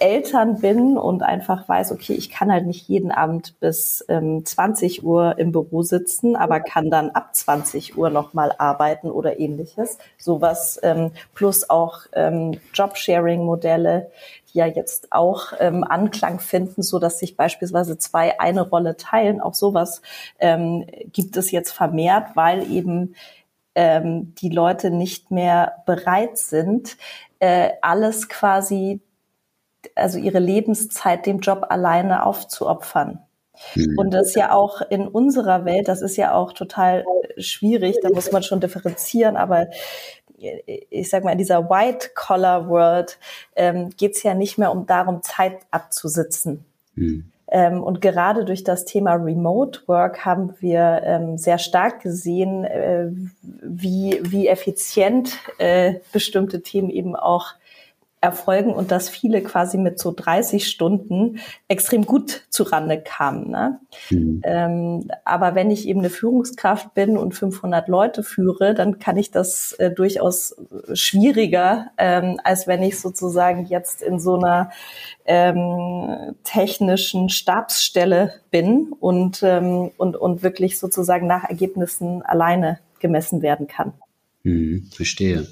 Eltern 0.00 0.60
bin 0.60 0.96
und 0.98 1.22
einfach 1.22 1.68
weiß, 1.68 1.92
okay, 1.92 2.14
ich 2.14 2.30
kann 2.30 2.52
halt 2.52 2.66
nicht 2.66 2.88
jeden 2.88 3.10
Abend 3.10 3.58
bis 3.60 4.04
ähm, 4.08 4.44
20 4.44 5.04
Uhr 5.04 5.38
im 5.38 5.52
Büro 5.52 5.82
sitzen, 5.82 6.36
aber 6.36 6.60
kann 6.60 6.90
dann 6.90 7.10
ab 7.10 7.34
20 7.34 7.96
Uhr 7.96 8.10
nochmal 8.10 8.52
arbeiten 8.58 9.10
oder 9.10 9.38
ähnliches. 9.38 9.98
Sowas 10.18 10.78
ähm, 10.82 11.12
plus 11.34 11.68
auch 11.70 12.00
ähm, 12.12 12.58
Jobsharing-Modelle, 12.74 14.10
die 14.52 14.58
ja 14.58 14.66
jetzt 14.66 15.12
auch 15.12 15.52
ähm, 15.58 15.84
Anklang 15.84 16.40
finden, 16.40 16.82
so 16.82 16.98
dass 16.98 17.18
sich 17.18 17.36
beispielsweise 17.36 17.98
zwei 17.98 18.38
eine 18.40 18.62
Rolle 18.62 18.96
teilen. 18.96 19.40
Auch 19.40 19.54
sowas 19.54 20.02
ähm, 20.38 20.86
gibt 21.12 21.36
es 21.36 21.50
jetzt 21.50 21.72
vermehrt, 21.72 22.34
weil 22.34 22.70
eben 22.70 23.14
ähm, 23.76 24.34
die 24.36 24.48
Leute 24.48 24.90
nicht 24.90 25.30
mehr 25.30 25.82
bereit 25.86 26.38
sind, 26.38 26.96
äh, 27.38 27.70
alles 27.82 28.28
quasi 28.28 29.00
also 29.96 30.18
ihre 30.18 30.38
Lebenszeit 30.38 31.26
dem 31.26 31.40
Job 31.40 31.66
alleine 31.68 32.24
aufzuopfern. 32.24 33.20
Mhm. 33.74 33.98
Und 33.98 34.14
das 34.14 34.28
ist 34.28 34.36
ja 34.36 34.52
auch 34.52 34.82
in 34.82 35.08
unserer 35.08 35.64
Welt, 35.64 35.88
das 35.88 36.02
ist 36.02 36.16
ja 36.16 36.34
auch 36.34 36.52
total 36.52 37.04
schwierig, 37.38 37.96
da 38.02 38.10
muss 38.10 38.30
man 38.30 38.42
schon 38.42 38.60
differenzieren, 38.60 39.36
aber 39.36 39.68
ich 40.90 41.08
sag 41.08 41.24
mal, 41.24 41.32
in 41.32 41.38
dieser 41.38 41.70
White-Collar-World 41.70 43.18
ähm, 43.56 43.90
geht 43.96 44.16
es 44.16 44.22
ja 44.22 44.34
nicht 44.34 44.58
mehr 44.58 44.70
um 44.70 44.86
darum, 44.86 45.22
Zeit 45.22 45.60
abzusitzen. 45.70 46.64
Mhm. 46.94 47.32
Ähm, 47.48 47.82
und 47.82 48.00
gerade 48.00 48.44
durch 48.44 48.64
das 48.64 48.84
Thema 48.84 49.14
Remote 49.14 49.80
Work 49.86 50.24
haben 50.24 50.54
wir 50.60 51.00
ähm, 51.04 51.38
sehr 51.38 51.58
stark 51.58 52.02
gesehen, 52.02 52.64
äh, 52.64 53.06
wie, 53.42 54.20
wie 54.24 54.48
effizient 54.48 55.38
äh, 55.58 55.94
bestimmte 56.12 56.60
Themen 56.62 56.90
eben 56.90 57.14
auch 57.14 57.54
erfolgen 58.26 58.72
und 58.72 58.90
dass 58.90 59.08
viele 59.08 59.40
quasi 59.40 59.78
mit 59.78 60.00
so 60.00 60.12
30 60.12 60.66
Stunden 60.66 61.38
extrem 61.68 62.04
gut 62.04 62.42
zurande 62.50 63.00
kamen. 63.00 63.50
Ne? 63.50 63.78
Mhm. 64.10 64.42
Ähm, 64.44 65.08
aber 65.24 65.54
wenn 65.54 65.70
ich 65.70 65.86
eben 65.86 66.00
eine 66.00 66.10
Führungskraft 66.10 66.92
bin 66.92 67.16
und 67.16 67.36
500 67.36 67.86
Leute 67.86 68.24
führe, 68.24 68.74
dann 68.74 68.98
kann 68.98 69.16
ich 69.16 69.30
das 69.30 69.74
äh, 69.74 69.92
durchaus 69.92 70.56
schwieriger, 70.92 71.92
ähm, 71.98 72.40
als 72.42 72.66
wenn 72.66 72.82
ich 72.82 72.98
sozusagen 73.00 73.66
jetzt 73.66 74.02
in 74.02 74.18
so 74.18 74.34
einer 74.34 74.70
ähm, 75.24 76.34
technischen 76.42 77.28
Stabsstelle 77.28 78.34
bin 78.50 78.92
und, 78.98 79.40
ähm, 79.44 79.92
und, 79.96 80.16
und 80.16 80.42
wirklich 80.42 80.80
sozusagen 80.80 81.28
nach 81.28 81.44
Ergebnissen 81.44 82.22
alleine 82.22 82.80
gemessen 82.98 83.40
werden 83.40 83.68
kann. 83.68 83.92
Mhm, 84.42 84.88
verstehe. 84.92 85.46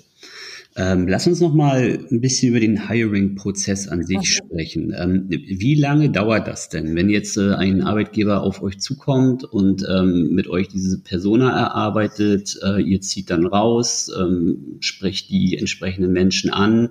Ähm, 0.77 1.07
lass 1.07 1.29
uns 1.29 1.41
noch 1.41 1.55
mal 1.55 2.01
ein 2.11 2.21
bisschen 2.21 2.49
über 2.49 2.59
den 2.59 2.89
Hiring-Prozess 2.89 3.87
an 3.87 4.03
sich 4.05 4.17
okay. 4.17 4.27
sprechen. 4.27 4.95
Ähm, 4.97 5.27
wie 5.29 5.77
lange 5.77 6.11
dauert 6.11 6.49
das 6.49 6.69
denn, 6.69 6.97
wenn 6.97 7.11
jetzt 7.11 7.37
äh, 7.37 7.55
ein 7.55 7.83
Arbeitgeber 7.83 8.43
auf 8.43 8.61
euch 8.61 8.81
zukommt 8.81 9.45
und 9.45 9.87
ähm, 9.89 10.31
mit 10.33 10.49
euch 10.49 10.67
diese 10.67 10.99
Persona 10.99 11.57
erarbeitet, 11.57 12.59
äh, 12.65 12.83
ihr 12.83 13.01
zieht 13.01 13.31
dann 13.31 13.47
raus, 13.47 14.11
ähm, 14.19 14.79
sprecht 14.81 15.31
die 15.31 15.57
entsprechenden 15.57 16.13
Menschen 16.13 16.51
an, 16.51 16.89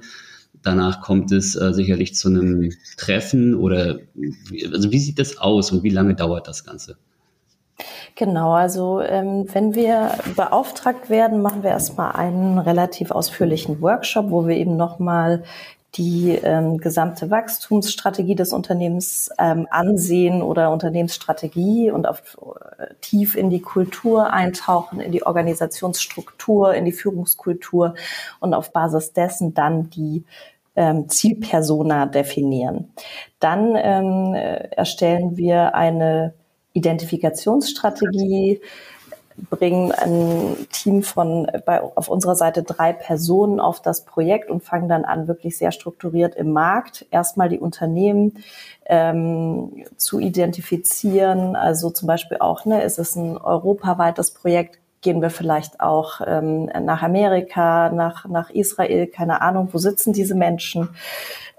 danach 0.62 1.02
kommt 1.02 1.34
es 1.34 1.58
äh, 1.58 1.74
sicherlich 1.74 2.16
zu 2.16 2.30
einem 2.30 2.72
Treffen 2.96 3.54
oder 3.54 4.00
also 4.72 4.94
wie 4.94 5.00
sieht 5.00 5.20
das 5.20 5.38
aus 5.38 5.74
und 5.74 5.84
wie 5.84 5.90
lange 5.90 6.16
dauert 6.16 6.48
das 6.48 6.64
Ganze? 6.64 6.96
Genau, 8.16 8.54
also 8.54 9.02
ähm, 9.02 9.48
wenn 9.54 9.74
wir 9.74 10.12
beauftragt 10.36 11.10
werden, 11.10 11.42
machen 11.42 11.64
wir 11.64 11.72
erstmal 11.72 12.12
einen 12.16 12.60
relativ 12.60 13.10
ausführlichen 13.10 13.82
Workshop, 13.82 14.30
wo 14.30 14.48
wir 14.48 14.56
eben 14.56 14.78
nochmal 14.78 15.44
die 15.96 16.32
ähm, 16.32 16.78
gesamte 16.78 17.30
Wachstumsstrategie 17.30 18.36
des 18.36 18.54
Unternehmens 18.54 19.30
ähm, 19.38 19.68
ansehen 19.70 20.42
oder 20.42 20.72
Unternehmensstrategie 20.72 21.92
und 21.92 22.08
auf, 22.08 22.38
äh, 22.78 22.94
tief 23.02 23.36
in 23.36 23.50
die 23.50 23.62
Kultur 23.62 24.32
eintauchen, 24.32 25.00
in 25.00 25.12
die 25.12 25.26
Organisationsstruktur, 25.26 26.74
in 26.74 26.86
die 26.86 26.92
Führungskultur 26.92 27.96
und 28.40 28.54
auf 28.54 28.72
Basis 28.74 29.14
dessen 29.14 29.54
dann 29.54 29.90
die 29.92 30.24
ähm, 30.76 31.10
Zielpersona 31.10 32.08
definieren. 32.08 32.92
Dann 33.40 33.76
ähm, 33.76 34.34
äh, 34.34 34.70
erstellen 34.70 35.38
wir 35.38 35.76
eine 35.76 36.34
Identifikationsstrategie, 36.74 38.62
bringen 39.50 39.92
ein 39.92 40.68
Team 40.72 41.04
von 41.04 41.48
bei, 41.66 41.82
auf 41.82 42.08
unserer 42.08 42.36
Seite 42.36 42.64
drei 42.64 42.94
Personen 42.94 43.60
auf 43.60 43.82
das 43.82 44.06
Projekt 44.06 44.50
und 44.50 44.64
fangen 44.64 44.88
dann 44.88 45.06
an, 45.06 45.28
wirklich 45.28 45.58
sehr 45.58 45.72
strukturiert 45.72 46.36
im 46.36 46.52
Markt 46.52 47.06
erstmal 47.12 47.50
die 47.50 47.60
Unternehmen 47.60 48.44
ähm, 48.86 49.86
zu 49.98 50.20
identifizieren. 50.20 51.56
Also 51.56 51.90
zum 51.90 52.08
Beispiel 52.08 52.38
auch, 52.40 52.66
ne, 52.66 52.84
ist 52.84 53.00
es 53.00 53.16
ein 53.16 53.38
europaweites 53.38 54.32
Projekt? 54.32 54.80
Gehen 55.02 55.22
wir 55.22 55.32
vielleicht 55.32 55.82
auch 55.82 56.22
ähm, 56.26 56.66
nach 56.66 57.02
Amerika, 57.02 57.90
nach, 57.90 58.26
nach 58.26 58.50
Israel, 58.52 59.08
keine 59.08 59.42
Ahnung, 59.42 59.70
wo 59.72 59.78
sitzen 59.78 60.14
diese 60.14 60.36
Menschen? 60.36 60.90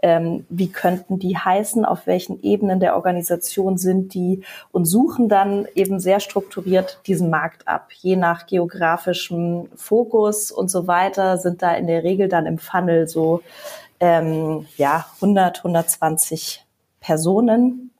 Ähm, 0.04 0.44
wie 0.50 0.70
könnten 0.70 1.18
die 1.18 1.38
heißen, 1.38 1.86
auf 1.86 2.06
welchen 2.06 2.42
Ebenen 2.42 2.78
der 2.78 2.94
Organisation 2.94 3.78
sind 3.78 4.12
die 4.12 4.42
und 4.70 4.84
suchen 4.84 5.30
dann 5.30 5.66
eben 5.74 5.98
sehr 5.98 6.20
strukturiert 6.20 7.00
diesen 7.06 7.30
Markt 7.30 7.66
ab. 7.66 7.88
Je 7.90 8.16
nach 8.16 8.46
geografischem 8.46 9.70
Fokus 9.76 10.52
und 10.52 10.70
so 10.70 10.86
weiter 10.86 11.38
sind 11.38 11.62
da 11.62 11.72
in 11.72 11.86
der 11.86 12.04
Regel 12.04 12.28
dann 12.28 12.44
im 12.44 12.58
Funnel 12.58 13.08
so 13.08 13.40
ähm, 13.98 14.66
ja 14.76 15.06
100, 15.22 15.60
120 15.60 16.66
Personen. 17.00 17.90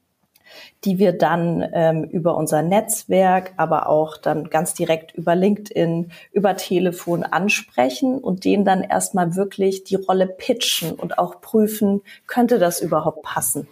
Die 0.85 0.99
wir 0.99 1.13
dann 1.13 1.67
ähm, 1.73 2.05
über 2.05 2.37
unser 2.37 2.63
Netzwerk, 2.63 3.53
aber 3.57 3.89
auch 3.89 4.17
dann 4.17 4.51
ganz 4.51 4.75
direkt 4.75 5.15
über 5.15 5.35
LinkedIn, 5.35 6.13
über 6.33 6.57
Telefon 6.57 7.23
ansprechen 7.23 8.19
und 8.19 8.45
denen 8.45 8.65
dann 8.65 8.83
erstmal 8.83 9.37
wirklich 9.37 9.85
die 9.85 9.97
Rolle 9.97 10.27
pitchen 10.27 10.93
und 10.93 11.19
auch 11.19 11.41
prüfen, 11.41 12.03
könnte 12.27 12.59
das 12.59 12.81
überhaupt 12.81 13.23
passen? 13.23 13.67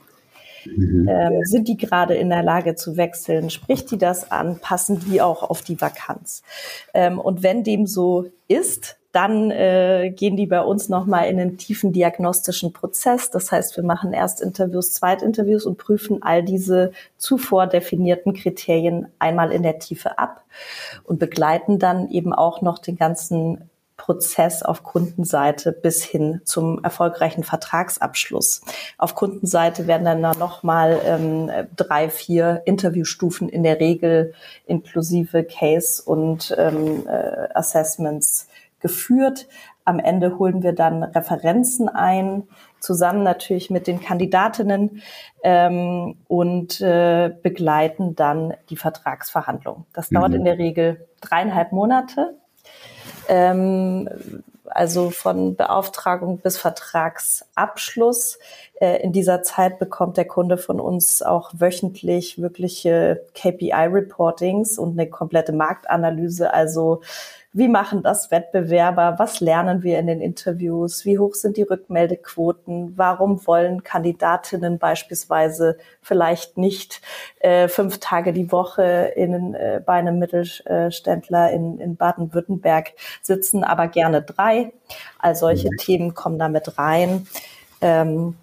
Mhm. 0.64 1.08
Ähm, 1.08 1.44
sind 1.44 1.68
die 1.68 1.76
gerade 1.76 2.14
in 2.14 2.28
der 2.28 2.42
Lage 2.42 2.74
zu 2.74 2.96
wechseln? 2.96 3.50
Spricht 3.50 3.90
die 3.90 3.98
das 3.98 4.30
an? 4.30 4.58
Passen 4.60 5.00
die 5.00 5.20
auch 5.20 5.42
auf 5.48 5.62
die 5.62 5.80
Vakanz? 5.80 6.42
Ähm, 6.94 7.18
und 7.18 7.42
wenn 7.42 7.64
dem 7.64 7.86
so 7.86 8.26
ist, 8.48 8.98
dann 9.12 9.50
äh, 9.50 10.10
gehen 10.14 10.36
die 10.36 10.46
bei 10.46 10.62
uns 10.62 10.88
nochmal 10.88 11.28
in 11.28 11.38
einen 11.38 11.58
tiefen 11.58 11.92
diagnostischen 11.92 12.72
Prozess. 12.72 13.30
Das 13.30 13.52
heißt, 13.52 13.76
wir 13.76 13.84
machen 13.84 14.12
Erstinterviews, 14.12 14.92
Zweitinterviews 14.92 15.66
und 15.66 15.76
prüfen 15.76 16.22
all 16.22 16.42
diese 16.42 16.92
zuvor 17.18 17.66
definierten 17.66 18.32
Kriterien 18.32 19.08
einmal 19.18 19.52
in 19.52 19.62
der 19.62 19.78
Tiefe 19.78 20.18
ab 20.18 20.44
und 21.04 21.18
begleiten 21.18 21.78
dann 21.78 22.10
eben 22.10 22.32
auch 22.32 22.62
noch 22.62 22.78
den 22.78 22.96
ganzen 22.96 23.68
Prozess 23.98 24.64
auf 24.64 24.82
Kundenseite 24.82 25.70
bis 25.70 26.02
hin 26.02 26.40
zum 26.44 26.82
erfolgreichen 26.82 27.44
Vertragsabschluss. 27.44 28.62
Auf 28.98 29.14
Kundenseite 29.14 29.86
werden 29.86 30.04
dann 30.04 30.38
nochmal 30.38 31.00
ähm, 31.04 31.50
drei, 31.76 32.10
vier 32.10 32.62
Interviewstufen 32.64 33.48
in 33.48 33.62
der 33.62 33.78
Regel 33.78 34.34
inklusive 34.66 35.44
Case 35.44 36.02
und 36.02 36.52
ähm, 36.58 37.06
äh, 37.06 37.48
Assessments 37.54 38.48
geführt. 38.82 39.48
Am 39.84 39.98
Ende 39.98 40.38
holen 40.38 40.62
wir 40.62 40.74
dann 40.74 41.02
Referenzen 41.02 41.88
ein, 41.88 42.44
zusammen 42.78 43.22
natürlich 43.22 43.70
mit 43.70 43.86
den 43.86 44.00
Kandidatinnen 44.00 45.02
ähm, 45.42 46.16
und 46.28 46.80
äh, 46.80 47.32
begleiten 47.42 48.14
dann 48.14 48.54
die 48.68 48.76
Vertragsverhandlung. 48.76 49.86
Das 49.92 50.10
mhm. 50.10 50.16
dauert 50.16 50.34
in 50.34 50.44
der 50.44 50.58
Regel 50.58 51.08
dreieinhalb 51.20 51.72
Monate. 51.72 52.34
Ähm, 53.28 54.08
also 54.74 55.10
von 55.10 55.56
Beauftragung 55.56 56.38
bis 56.38 56.58
Vertragsabschluss. 56.58 58.38
Äh, 58.80 59.02
in 59.02 59.12
dieser 59.12 59.42
Zeit 59.42 59.78
bekommt 59.78 60.16
der 60.16 60.26
Kunde 60.26 60.56
von 60.56 60.80
uns 60.80 61.22
auch 61.22 61.50
wöchentlich 61.54 62.40
wirkliche 62.40 63.24
KPI-Reportings 63.34 64.78
und 64.78 64.98
eine 64.98 65.10
komplette 65.10 65.52
Marktanalyse. 65.52 66.52
Also 66.52 67.02
wie 67.54 67.68
machen 67.68 68.02
das 68.02 68.30
Wettbewerber? 68.30 69.18
Was 69.18 69.40
lernen 69.40 69.82
wir 69.82 69.98
in 69.98 70.06
den 70.06 70.22
Interviews? 70.22 71.04
Wie 71.04 71.18
hoch 71.18 71.34
sind 71.34 71.58
die 71.58 71.62
Rückmeldequoten? 71.62 72.96
Warum 72.96 73.46
wollen 73.46 73.82
Kandidatinnen 73.82 74.78
beispielsweise 74.78 75.76
vielleicht 76.00 76.56
nicht 76.56 77.02
äh, 77.40 77.68
fünf 77.68 77.98
Tage 77.98 78.32
die 78.32 78.50
Woche 78.50 79.12
in, 79.16 79.54
äh, 79.54 79.82
bei 79.84 79.94
einem 79.94 80.18
Mittelständler 80.18 81.50
in, 81.50 81.78
in 81.78 81.96
Baden-Württemberg 81.96 82.92
sitzen, 83.20 83.64
aber 83.64 83.86
gerne 83.88 84.22
drei? 84.22 84.72
All 85.18 85.36
solche 85.36 85.68
mhm. 85.68 85.76
Themen 85.76 86.14
kommen 86.14 86.38
damit 86.38 86.78
rein. 86.78 87.26
Ähm, 87.82 88.36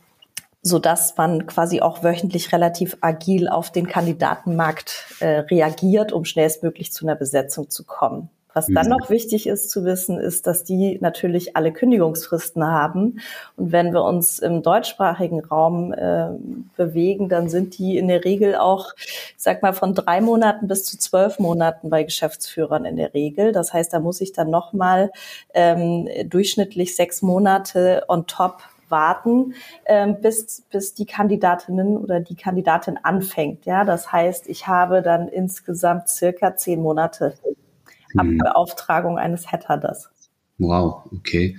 so 0.62 0.78
dass 0.78 1.16
man 1.18 1.48
quasi 1.48 1.82
auch 1.82 2.04
wöchentlich 2.04 2.52
relativ 2.52 2.98
agil 3.02 3.48
auf 3.48 3.72
den 3.72 3.88
Kandidatenmarkt 3.88 5.16
äh, 5.20 5.40
reagiert, 5.40 6.12
um 6.12 6.26
schnellstmöglich 6.26 6.92
zu 6.92 7.08
einer 7.08 7.16
Besetzung 7.16 7.70
zu 7.70 7.86
kommen. 7.86 8.30
Was 8.60 8.68
dann 8.68 8.88
mhm. 8.88 8.98
noch 8.98 9.10
wichtig 9.10 9.48
ist 9.48 9.70
zu 9.70 9.86
wissen, 9.86 10.20
ist, 10.20 10.46
dass 10.48 10.66
die 10.66 10.98
natürlich 11.00 11.56
alle 11.56 11.72
Kündigungsfristen 11.72 12.66
haben. 12.66 13.22
Und 13.56 13.72
wenn 13.72 13.94
wir 13.94 14.04
uns 14.04 14.40
im 14.40 14.64
deutschsprachigen 14.64 15.40
Raum 15.40 15.94
äh, 15.94 16.28
bewegen, 16.76 17.30
dann 17.30 17.48
sind 17.48 17.78
die 17.78 17.98
in 17.98 18.10
der 18.10 18.26
Regel 18.26 18.56
auch, 18.56 18.94
ich 18.98 19.34
sag 19.38 19.62
mal, 19.62 19.72
von 19.72 19.96
drei 19.96 20.20
Monaten 20.20 20.68
bis 20.68 20.84
zu 20.84 20.98
zwölf 20.98 21.40
Monaten 21.40 21.90
bei 21.90 22.04
Geschäftsführern 22.04 22.84
in 22.84 22.98
der 22.98 23.14
Regel. 23.14 23.54
Das 23.54 23.72
heißt, 23.72 23.94
da 23.94 24.02
muss 24.02 24.20
ich 24.20 24.34
dann 24.34 24.50
nochmal 24.50 25.10
ähm, 25.54 26.10
durchschnittlich 26.26 26.98
sechs 26.98 27.22
Monate 27.22 28.04
on 28.10 28.28
top 28.28 28.58
warten, 28.90 29.54
ähm, 29.86 30.20
bis, 30.20 30.64
bis 30.70 30.94
die 30.96 31.06
Kandidatinnen 31.06 31.98
oder 31.98 32.20
die 32.20 32.36
Kandidatin 32.36 32.98
anfängt. 33.02 33.66
Ja, 33.66 33.86
das 33.86 34.12
heißt, 34.12 34.50
ich 34.50 34.68
habe 34.68 35.02
dann 35.02 35.30
insgesamt 35.30 36.10
circa 36.10 36.58
zehn 36.58 36.82
Monate 36.82 37.36
mhm. 38.14 38.38
Beauftragung 38.38 39.18
eines 39.18 39.52
Headhunters. 39.52 40.10
Wow, 40.58 41.10
okay. 41.12 41.58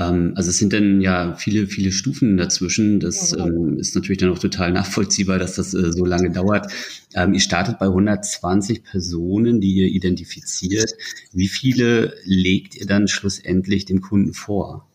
Ähm, 0.00 0.32
also 0.36 0.50
es 0.50 0.58
sind 0.58 0.72
dann 0.72 1.00
ja 1.00 1.34
viele, 1.34 1.66
viele 1.66 1.92
Stufen 1.92 2.36
dazwischen. 2.36 3.00
Das 3.00 3.32
mhm. 3.32 3.40
ähm, 3.40 3.78
ist 3.78 3.94
natürlich 3.94 4.18
dann 4.18 4.30
auch 4.30 4.38
total 4.38 4.72
nachvollziehbar, 4.72 5.38
dass 5.38 5.54
das 5.54 5.74
äh, 5.74 5.92
so 5.92 6.04
lange 6.04 6.30
dauert. 6.30 6.72
Ähm, 7.14 7.34
ihr 7.34 7.40
startet 7.40 7.78
bei 7.78 7.86
120 7.86 8.82
Personen, 8.84 9.60
die 9.60 9.74
ihr 9.74 9.88
identifiziert. 9.88 10.92
Wie 11.32 11.48
viele 11.48 12.14
legt 12.24 12.76
ihr 12.76 12.86
dann 12.86 13.08
schlussendlich 13.08 13.84
dem 13.84 14.00
Kunden 14.00 14.32
vor? 14.32 14.86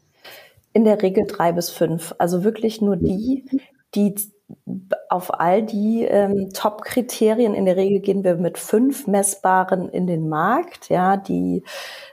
In 0.74 0.84
der 0.84 1.02
Regel 1.02 1.26
drei 1.28 1.52
bis 1.54 1.70
fünf. 1.70 2.14
Also 2.18 2.44
wirklich 2.44 2.82
nur 2.82 2.98
die, 2.98 3.46
die 3.94 4.16
auf 5.16 5.40
all 5.40 5.64
die 5.64 6.04
ähm, 6.04 6.50
Top-Kriterien, 6.54 7.54
in 7.54 7.66
der 7.66 7.78
Regel 7.78 8.02
gehen 8.02 8.24
wir 8.24 8.36
mit 8.36 8.58
fünf 8.58 9.08
messbaren 9.08 9.90
in 9.90 10.06
den 10.08 10.30
Markt, 10.30 10.90
ja, 10.90 11.18
die, 11.18 11.64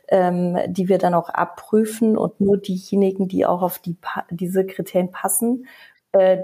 ähm, 0.09 0.57
die 0.69 0.89
wir 0.89 0.99
dann 0.99 1.15
auch 1.15 1.29
abprüfen 1.29 2.17
und 2.17 2.41
nur 2.41 2.57
diejenigen, 2.57 3.29
die 3.29 3.45
auch 3.45 3.63
auf 3.63 3.79
die, 3.81 3.97
diese 4.31 4.65
Kriterien 4.65 5.11
passen, 5.11 5.67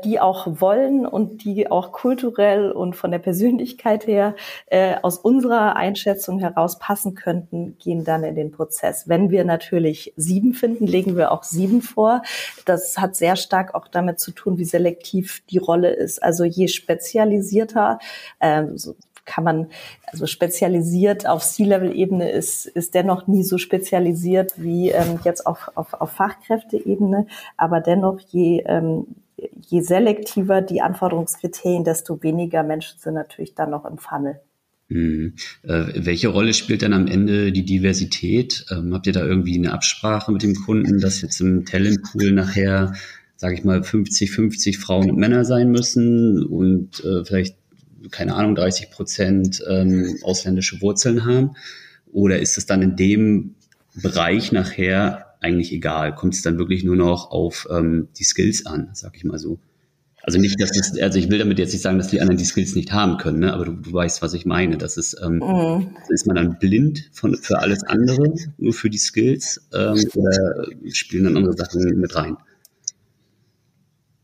die 0.04 0.18
auch 0.18 0.46
wollen 0.60 1.06
und 1.06 1.44
die 1.44 1.70
auch 1.70 1.92
kulturell 1.92 2.72
und 2.72 2.96
von 2.96 3.10
der 3.10 3.18
Persönlichkeit 3.18 4.06
her 4.06 4.34
äh, 4.66 4.96
aus 5.02 5.18
unserer 5.18 5.76
Einschätzung 5.76 6.38
heraus 6.38 6.78
passen 6.78 7.14
könnten, 7.14 7.76
gehen 7.78 8.02
dann 8.04 8.24
in 8.24 8.34
den 8.34 8.50
Prozess. 8.50 9.08
Wenn 9.08 9.30
wir 9.30 9.44
natürlich 9.44 10.14
sieben 10.16 10.54
finden, 10.54 10.86
legen 10.86 11.16
wir 11.16 11.32
auch 11.32 11.42
sieben 11.42 11.82
vor. 11.82 12.22
Das 12.64 12.96
hat 12.96 13.14
sehr 13.14 13.36
stark 13.36 13.74
auch 13.74 13.88
damit 13.88 14.20
zu 14.20 14.30
tun, 14.30 14.56
wie 14.56 14.64
selektiv 14.64 15.42
die 15.50 15.58
Rolle 15.58 15.90
ist. 15.90 16.22
Also 16.22 16.44
je 16.44 16.68
spezialisierter, 16.68 17.98
äh, 18.40 18.64
so 18.74 18.94
kann 19.26 19.44
man, 19.44 19.66
also 20.06 20.26
spezialisiert 20.26 21.26
auf 21.26 21.44
C-Level-Ebene 21.44 22.30
ist, 22.30 22.64
ist 22.64 22.94
dennoch 22.94 23.26
nie 23.26 23.42
so 23.42 23.58
spezialisiert 23.58 24.54
wie 24.56 24.88
ähm, 24.88 25.20
jetzt 25.24 25.46
auf, 25.46 25.70
auf, 25.74 25.92
auf 25.92 26.12
Fachkräfteebene. 26.12 27.26
Aber 27.58 27.80
dennoch, 27.80 28.20
je, 28.20 28.64
ähm, 28.66 29.06
je 29.68 29.80
selektiver 29.82 30.62
die 30.62 30.80
Anforderungskriterien, 30.80 31.84
desto 31.84 32.22
weniger 32.22 32.62
Menschen 32.62 32.98
sind 32.98 33.14
natürlich 33.14 33.54
dann 33.54 33.70
noch 33.70 33.84
im 33.84 33.98
Funnel. 33.98 34.40
Mhm. 34.88 35.34
Äh, 35.64 35.84
welche 35.96 36.28
Rolle 36.28 36.54
spielt 36.54 36.82
dann 36.82 36.94
am 36.94 37.06
Ende 37.06 37.52
die 37.52 37.64
Diversität? 37.64 38.64
Ähm, 38.70 38.94
habt 38.94 39.06
ihr 39.06 39.12
da 39.12 39.24
irgendwie 39.24 39.56
eine 39.58 39.72
Absprache 39.72 40.32
mit 40.32 40.42
dem 40.42 40.54
Kunden, 40.54 41.00
dass 41.00 41.20
jetzt 41.20 41.40
im 41.40 41.66
Talentpool 41.66 42.32
nachher, 42.32 42.94
sage 43.36 43.54
ich 43.54 43.64
mal, 43.64 43.80
50-50 43.80 44.78
Frauen 44.78 45.10
und 45.10 45.18
Männer 45.18 45.44
sein 45.44 45.70
müssen 45.70 46.44
und 46.44 47.04
äh, 47.04 47.24
vielleicht, 47.24 47.56
keine 48.10 48.34
Ahnung, 48.34 48.54
30 48.54 48.90
Prozent 48.90 49.62
ähm, 49.68 50.18
ausländische 50.22 50.80
Wurzeln 50.80 51.26
haben? 51.26 51.50
Oder 52.10 52.40
ist 52.40 52.56
es 52.56 52.64
dann 52.64 52.80
in 52.80 52.96
dem 52.96 53.54
Bereich 53.94 54.52
nachher 54.52 55.27
eigentlich 55.40 55.72
egal. 55.72 56.14
Kommt 56.14 56.34
es 56.34 56.42
dann 56.42 56.58
wirklich 56.58 56.84
nur 56.84 56.96
noch 56.96 57.30
auf 57.30 57.68
ähm, 57.70 58.08
die 58.18 58.24
Skills 58.24 58.66
an, 58.66 58.90
sag 58.92 59.16
ich 59.16 59.24
mal 59.24 59.38
so. 59.38 59.58
Also 60.22 60.38
nicht, 60.38 60.60
dass 60.60 60.72
das, 60.72 60.98
also 61.00 61.18
ich 61.18 61.30
will 61.30 61.38
damit 61.38 61.58
jetzt 61.58 61.72
nicht 61.72 61.80
sagen, 61.80 61.96
dass 61.96 62.08
die 62.08 62.20
anderen 62.20 62.36
die 62.36 62.44
Skills 62.44 62.74
nicht 62.74 62.92
haben 62.92 63.16
können, 63.16 63.38
ne? 63.38 63.54
aber 63.54 63.64
du, 63.64 63.72
du 63.72 63.92
weißt, 63.92 64.20
was 64.20 64.34
ich 64.34 64.44
meine. 64.44 64.76
Das 64.76 64.96
ist, 64.96 65.16
ähm, 65.24 65.36
mhm. 65.36 65.96
ist 66.08 66.26
man 66.26 66.36
dann 66.36 66.58
blind 66.58 67.08
von, 67.12 67.36
für 67.36 67.60
alles 67.60 67.82
andere, 67.84 68.34
nur 68.58 68.72
für 68.72 68.90
die 68.90 68.98
Skills, 68.98 69.68
ähm, 69.72 69.98
oder 70.14 70.66
spielen 70.90 71.24
dann 71.24 71.36
andere 71.36 71.56
Sachen 71.56 71.98
mit 71.98 72.14
rein? 72.14 72.36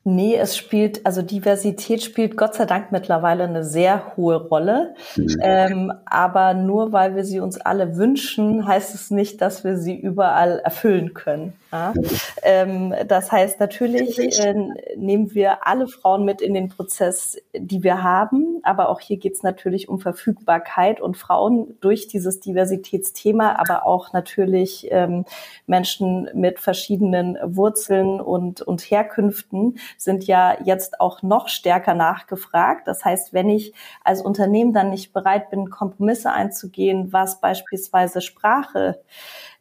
Nee, 0.07 0.37
es 0.37 0.55
spielt, 0.59 1.07
also 1.07 1.23
Diversität 1.23 2.03
spielt 2.03 2.37
Gott 2.37 2.55
sei 2.55 2.67
Dank 2.67 2.93
mittlerweile 2.93 3.45
eine 3.45 3.64
sehr 3.64 4.14
hohe 4.17 4.37
Rolle. 4.37 4.95
Mhm. 5.17 5.37
Ähm, 5.40 5.93
aber 6.05 6.53
nur 6.53 6.93
weil 6.93 7.17
wir 7.17 7.25
sie 7.25 7.40
uns 7.40 7.59
alle 7.59 7.97
wünschen, 7.97 8.67
heißt 8.67 8.95
es 8.95 9.11
nicht, 9.11 9.40
dass 9.40 9.64
wir 9.64 9.79
sie 9.79 9.97
überall 9.97 10.59
erfüllen 10.59 11.14
können. 11.14 11.55
Ja? 11.73 11.95
Ähm, 12.43 12.95
das 13.09 13.33
heißt, 13.33 13.59
natürlich 13.61 14.19
äh, 14.19 14.55
nehmen 14.97 15.35
wir 15.35 15.67
alle 15.67 15.88
Frauen 15.88 16.27
mit 16.27 16.43
in 16.43 16.53
den 16.53 16.69
Prozess, 16.69 17.38
die 17.57 17.83
wir 17.83 18.03
haben, 18.03 18.61
aber 18.62 18.90
auch 18.90 19.01
hier 19.01 19.17
geht 19.17 19.35
es 19.35 19.43
natürlich 19.43 19.88
um 19.88 20.01
Verfügbarkeit 20.01 21.01
und 21.01 21.17
Frauen 21.17 21.79
durch 21.81 22.09
dieses 22.09 22.40
Diversitätsthema, 22.40 23.57
aber 23.59 23.87
auch 23.87 24.12
natürlich 24.12 24.87
ähm, 24.90 25.25
Menschen 25.67 26.29
mit 26.35 26.61
verschiedenen 26.61 27.38
Wurzeln 27.43 28.21
und, 28.21 28.61
und 28.61 28.83
Herkünften 28.83 29.79
sind 29.98 30.24
ja 30.26 30.57
jetzt 30.64 31.00
auch 31.00 31.22
noch 31.22 31.48
stärker 31.48 31.94
nachgefragt. 31.94 32.87
Das 32.87 33.04
heißt, 33.04 33.33
wenn 33.33 33.48
ich 33.48 33.72
als 34.02 34.22
Unternehmen 34.22 34.72
dann 34.72 34.90
nicht 34.90 35.12
bereit 35.12 35.50
bin, 35.50 35.70
Kompromisse 35.70 36.30
einzugehen, 36.30 37.12
was 37.12 37.40
beispielsweise 37.40 38.20
Sprache 38.20 39.00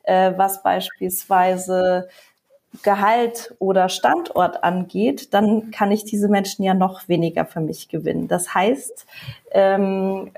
äh, 0.04 0.34
was 0.36 0.62
beispielsweise 0.63 2.10
Gehalt 2.82 3.54
oder 3.60 3.88
Standort 3.88 4.63
angeht, 4.63 5.34
dann 5.34 5.69
kann 5.72 5.91
ich 5.91 6.06
diese 6.06 6.28
Menschen 6.28 6.63
ja 6.63 6.74
noch 6.74 7.08
weniger 7.08 7.46
für 7.46 7.62
mich 7.62 7.88
gewinnen. 7.88 8.28
Das 8.28 8.54
heißt, 8.54 9.06
ähm, 9.52 10.32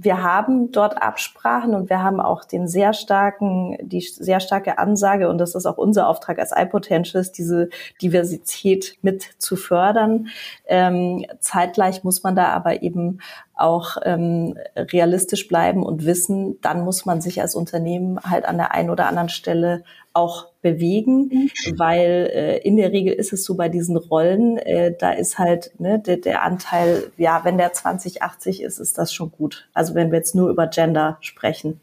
wir 0.00 0.22
haben 0.22 0.70
dort 0.70 1.02
Absprachen 1.02 1.74
und 1.74 1.90
wir 1.90 2.00
haben 2.00 2.20
auch 2.20 2.44
den 2.44 2.68
sehr 2.68 2.92
starken, 2.92 3.76
die 3.80 4.00
sehr 4.00 4.38
starke 4.38 4.78
Ansage, 4.78 5.28
und 5.28 5.38
das 5.38 5.56
ist 5.56 5.66
auch 5.66 5.76
unser 5.76 6.08
Auftrag 6.08 6.38
als 6.38 6.52
iPotentials, 6.54 7.32
diese 7.32 7.68
Diversität 8.00 8.96
mit 9.02 9.24
zu 9.38 9.56
fördern. 9.56 10.28
Ähm, 10.66 11.26
zeitgleich 11.40 12.04
muss 12.04 12.22
man 12.22 12.36
da 12.36 12.46
aber 12.46 12.82
eben 12.82 13.18
auch 13.58 13.96
ähm, 14.04 14.56
realistisch 14.76 15.48
bleiben 15.48 15.82
und 15.82 16.06
wissen, 16.06 16.60
dann 16.60 16.82
muss 16.84 17.04
man 17.06 17.20
sich 17.20 17.40
als 17.40 17.54
Unternehmen 17.54 18.20
halt 18.20 18.44
an 18.44 18.56
der 18.56 18.72
einen 18.72 18.90
oder 18.90 19.06
anderen 19.08 19.28
Stelle 19.28 19.84
auch 20.12 20.48
bewegen, 20.62 21.28
mhm. 21.28 21.50
weil 21.76 22.30
äh, 22.32 22.58
in 22.58 22.76
der 22.76 22.92
Regel 22.92 23.12
ist 23.12 23.32
es 23.32 23.44
so 23.44 23.54
bei 23.54 23.68
diesen 23.68 23.96
Rollen, 23.96 24.58
äh, 24.58 24.94
da 24.98 25.10
ist 25.10 25.38
halt 25.38 25.72
ne, 25.78 25.98
der, 25.98 26.18
der 26.18 26.42
Anteil, 26.42 27.10
ja, 27.16 27.44
wenn 27.44 27.58
der 27.58 27.72
2080 27.72 28.62
ist, 28.62 28.78
ist 28.78 28.98
das 28.98 29.12
schon 29.12 29.30
gut. 29.30 29.68
Also 29.74 29.94
wenn 29.94 30.10
wir 30.10 30.18
jetzt 30.18 30.34
nur 30.34 30.50
über 30.50 30.66
Gender 30.66 31.18
sprechen. 31.20 31.80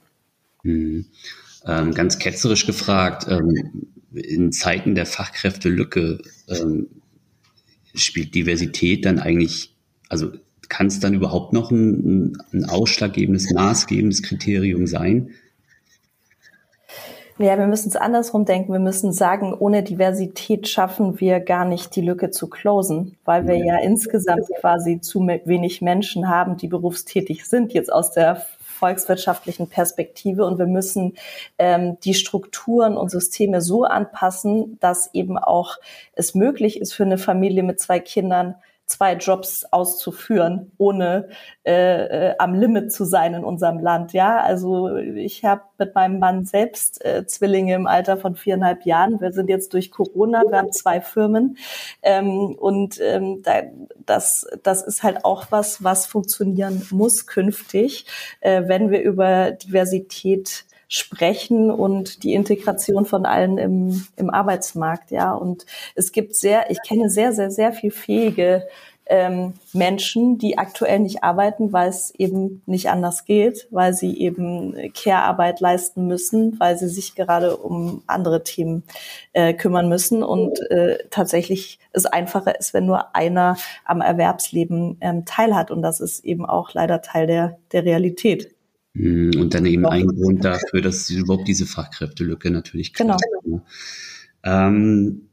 Mhm. 0.64 1.06
Ähm, 1.66 1.94
ganz 1.94 2.20
ketzerisch 2.20 2.66
gefragt, 2.66 3.28
ähm, 3.30 3.88
in 4.14 4.52
Zeiten 4.52 4.96
der 4.96 5.06
Fachkräftelücke 5.06 6.20
ähm, 6.48 6.88
spielt 7.94 8.36
Diversität 8.36 9.06
dann 9.06 9.20
eigentlich, 9.20 9.76
also 10.10 10.32
kann 10.70 10.88
es 10.88 11.00
dann 11.00 11.14
überhaupt 11.14 11.54
noch 11.54 11.72
ein, 11.72 12.38
ein 12.54 12.66
ausschlaggebendes, 12.66 13.52
maßgebendes 13.52 14.24
Kriterium 14.24 14.88
sein? 14.88 15.32
Ja, 17.38 17.58
wir 17.58 17.68
müssen 17.68 17.90
es 17.90 17.98
andersrum 17.98 18.46
denken. 18.46 18.72
Wir 18.72 18.80
müssen 18.80 19.12
sagen, 19.12 19.54
ohne 19.54 19.84
Diversität 19.84 20.70
schaffen 20.70 21.20
wir 21.20 21.42
gar 21.42 21.66
nicht 21.66 21.94
die 21.98 22.02
Lücke 22.02 22.32
zu 22.32 22.48
closen, 22.48 23.18
weil 23.26 23.46
wir 23.46 23.58
ja 23.58 23.78
insgesamt 23.80 24.48
quasi 24.62 25.02
zu 25.02 25.20
wenig 25.20 25.82
Menschen 25.82 26.30
haben, 26.30 26.56
die 26.56 26.70
berufstätig 26.70 27.46
sind, 27.46 27.74
jetzt 27.74 27.92
aus 27.92 28.12
der 28.12 28.46
volkswirtschaftlichen 28.76 29.68
Perspektive. 29.68 30.46
Und 30.46 30.60
wir 30.60 30.66
müssen 30.66 31.16
ähm, 31.58 31.98
die 32.06 32.14
Strukturen 32.14 32.96
und 32.96 33.12
Systeme 33.12 33.60
so 33.60 33.84
anpassen, 33.84 34.78
dass 34.80 35.14
eben 35.14 35.38
auch 35.38 35.76
es 36.14 36.36
möglich 36.36 36.80
ist 36.80 36.94
für 36.94 37.04
eine 37.04 37.18
Familie 37.18 37.64
mit 37.64 37.82
zwei 37.82 38.00
Kindern, 38.00 38.56
zwei 38.86 39.14
Jobs 39.14 39.66
auszuführen, 39.72 40.72
ohne 40.78 41.30
äh, 41.66 42.30
äh, 42.30 42.36
am 42.38 42.54
Limit 42.54 42.92
zu 42.92 43.04
sein 43.04 43.34
in 43.34 43.44
unserem 43.44 43.80
Land. 43.80 44.14
Ja, 44.14 44.38
also 44.38 44.96
ich 44.96 45.44
habe 45.44 45.64
mit 45.80 45.96
meinem 45.96 46.20
Mann 46.20 46.46
selbst 46.46 47.04
äh, 47.04 47.26
Zwillinge 47.26 47.74
im 47.74 47.88
Alter 47.88 48.18
von 48.18 48.36
viereinhalb 48.36 48.86
Jahren. 48.86 49.20
Wir 49.22 49.32
sind 49.32 49.50
jetzt 49.50 49.74
durch 49.74 49.90
Corona, 49.90 50.44
wir 50.48 50.58
haben 50.58 50.72
zwei 50.72 51.02
Firmen 51.02 51.58
ähm, 52.04 52.56
und 52.56 53.00
ähm, 53.02 53.42
da, 53.42 53.64
das, 54.06 54.48
das 54.62 54.84
ist 54.84 55.02
halt 55.02 55.26
auch 55.26 55.48
was, 55.50 55.84
was 55.84 56.06
funktionieren 56.06 56.86
muss 56.92 57.26
künftig, 57.26 58.06
äh, 58.42 58.64
wenn 58.68 58.92
wir 58.92 59.02
über 59.02 59.52
Diversität 59.52 60.66
sprechen 60.88 61.72
und 61.72 62.24
die 62.24 62.34
Integration 62.34 63.06
von 63.06 63.26
allen 63.26 63.58
im, 63.58 64.06
im 64.16 64.30
Arbeitsmarkt, 64.30 65.12
ja. 65.12 65.34
Und 65.34 65.66
es 65.96 66.12
gibt 66.12 66.36
sehr, 66.36 66.72
ich 66.72 66.80
kenne 66.86 67.10
sehr, 67.10 67.34
sehr, 67.34 67.52
sehr 67.52 67.74
viel 67.74 67.92
fähige 67.92 68.68
ähm, 69.08 69.54
Menschen, 69.74 70.38
die 70.38 70.58
aktuell 70.58 71.00
nicht 71.00 71.24
arbeiten, 71.24 71.72
weil 71.72 71.90
es 71.90 72.14
eben 72.16 72.64
nicht 72.66 72.90
anders 72.90 73.26
geht, 73.26 73.68
weil 73.70 73.94
sie 73.94 74.20
eben 74.20 74.92
Care-Arbeit 74.94 75.60
leisten 75.60 76.08
müssen, 76.08 76.60
weil 76.60 76.78
sie 76.78 76.88
sich 76.88 77.16
gerade 77.16 77.56
um 77.58 78.02
andere 78.08 78.44
Themen 78.44 78.84
äh, 79.34 79.54
kümmern 79.54 79.90
müssen 79.90 80.24
und 80.24 80.60
äh, 80.72 80.98
tatsächlich 81.12 81.80
es 81.92 82.06
einfacher 82.06 82.60
ist, 82.60 82.74
wenn 82.74 82.86
nur 82.86 83.16
einer 83.16 83.58
am 83.84 84.02
Erwerbsleben 84.02 84.98
ähm, 85.02 85.26
teilhat. 85.26 85.70
Und 85.72 85.82
das 85.82 86.00
ist 86.00 86.26
eben 86.26 86.46
auch 86.46 86.74
leider 86.74 87.02
Teil 87.02 87.28
der, 87.28 87.58
der 87.72 87.86
Realität. 87.86 88.55
Hm, 88.96 89.32
und 89.38 89.54
dann 89.54 89.66
eben 89.66 89.86
ein 89.86 90.08
Grund 90.08 90.46
dafür, 90.46 90.82
dass 90.82 91.10
überhaupt 91.10 91.48
diese 91.48 91.66
Fachkräftelücke 91.66 92.50
natürlich 92.50 92.94
genau. 92.94 93.18
Ne? 93.46 93.62
Ähm, 94.44 95.30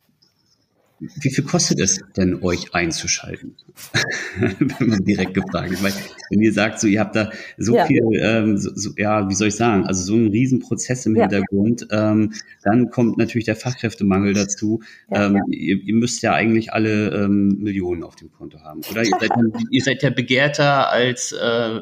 wie 1.21 1.31
viel 1.31 1.45
kostet 1.45 1.81
es 1.81 2.01
denn, 2.17 2.43
euch 2.43 2.75
einzuschalten? 2.75 3.57
wenn 4.39 4.87
man 4.87 5.05
direkt 5.05 5.35
gefragt 5.35 5.73
ist. 5.73 5.83
Weil, 5.83 5.93
wenn 6.31 6.41
ihr 6.41 6.53
sagt, 6.53 6.81
so, 6.81 6.87
ihr 6.87 7.01
habt 7.01 7.17
da 7.17 7.31
so 7.59 7.75
ja. 7.75 7.87
viel, 7.87 8.03
ähm, 8.21 8.57
so, 8.59 8.71
so, 8.75 8.91
ja, 8.97 9.29
wie 9.29 9.35
soll 9.35 9.49
ich 9.49 9.57
sagen, 9.57 9.87
also 9.87 10.03
so 10.03 10.15
ein 10.15 10.29
Riesenprozess 10.29 11.07
im 11.07 11.17
ja. 11.17 11.23
Hintergrund, 11.23 11.87
ähm, 11.91 12.33
dann 12.63 12.91
kommt 12.91 13.19
natürlich 13.19 13.47
der 13.47 13.57
Fachkräftemangel 13.57 14.35
dazu. 14.35 14.81
Ja, 15.11 15.27
ähm, 15.27 15.43
ihr, 15.51 15.83
ihr, 15.83 15.95
müsst 15.95 16.23
ja 16.23 16.35
eigentlich 16.35 16.73
alle 16.73 17.11
ähm, 17.11 17.59
Millionen 17.59 18.03
auf 18.03 18.17
dem 18.17 18.31
Konto 18.31 18.61
haben, 18.61 18.81
oder? 18.91 19.03
ihr, 19.03 19.17
seid, 19.19 19.31
ihr 19.71 19.83
seid 19.83 20.03
ja 20.03 20.11
begehrter 20.11 20.91
als 20.91 21.33
äh, 21.33 21.81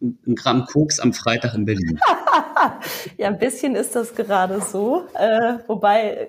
ein 0.00 0.34
Gramm 0.34 0.66
Koks 0.66 1.00
am 1.00 1.12
Freitag 1.12 1.54
in 1.54 1.64
Berlin. 1.64 1.98
ja, 3.16 3.28
ein 3.28 3.38
bisschen 3.38 3.74
ist 3.74 3.96
das 3.96 4.14
gerade 4.14 4.60
so. 4.60 5.06
Äh, 5.14 5.58
wobei 5.66 6.28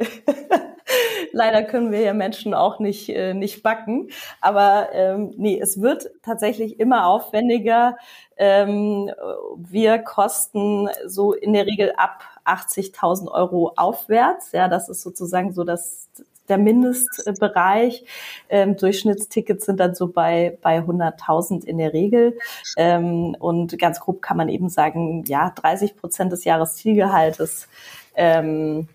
Leider 1.38 1.62
können 1.62 1.92
wir 1.92 2.02
ja 2.02 2.14
Menschen 2.14 2.56
auch 2.56 2.80
nicht, 2.80 3.10
äh, 3.10 3.36
nicht 3.36 3.62
backen. 3.62 4.10
Aber 4.42 4.90
ähm, 4.92 5.36
nee, 5.38 5.60
es 5.62 5.80
wird 5.80 6.10
tatsächlich 6.24 6.80
immer 6.80 7.06
aufwendiger. 7.06 7.96
Ähm, 8.38 9.12
wir 9.56 10.00
kosten 10.00 10.90
so 11.06 11.34
in 11.34 11.54
der 11.54 11.68
Regel 11.68 11.94
ab 11.96 12.24
80.000 12.44 13.32
Euro 13.32 13.72
aufwärts. 13.76 14.52
Ja, 14.52 14.68
das 14.68 14.90
ist 14.90 15.04
sozusagen 15.04 15.54
so 15.54 15.64
das, 15.64 16.10
der 16.50 16.58
Mindestbereich. 16.58 18.04
Ähm, 18.50 18.76
Durchschnittstickets 18.76 19.68
sind 19.68 19.80
dann 19.80 19.94
so 19.94 20.08
bei, 20.08 20.58
bei 20.64 20.80
100.000 20.80 21.66
in 21.66 21.78
der 21.78 21.94
Regel. 21.94 22.40
Ähm, 22.78 23.36
und 23.40 23.78
ganz 23.78 24.00
grob 24.00 24.24
kann 24.24 24.38
man 24.38 24.50
eben 24.50 24.70
sagen, 24.70 25.24
ja, 25.28 25.52
30 25.52 25.96
Prozent 25.98 26.32
des 26.32 26.46
Jahreszielgehaltes. 26.46 27.68
Ähm, 28.16 28.88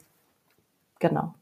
genau. 0.99 1.35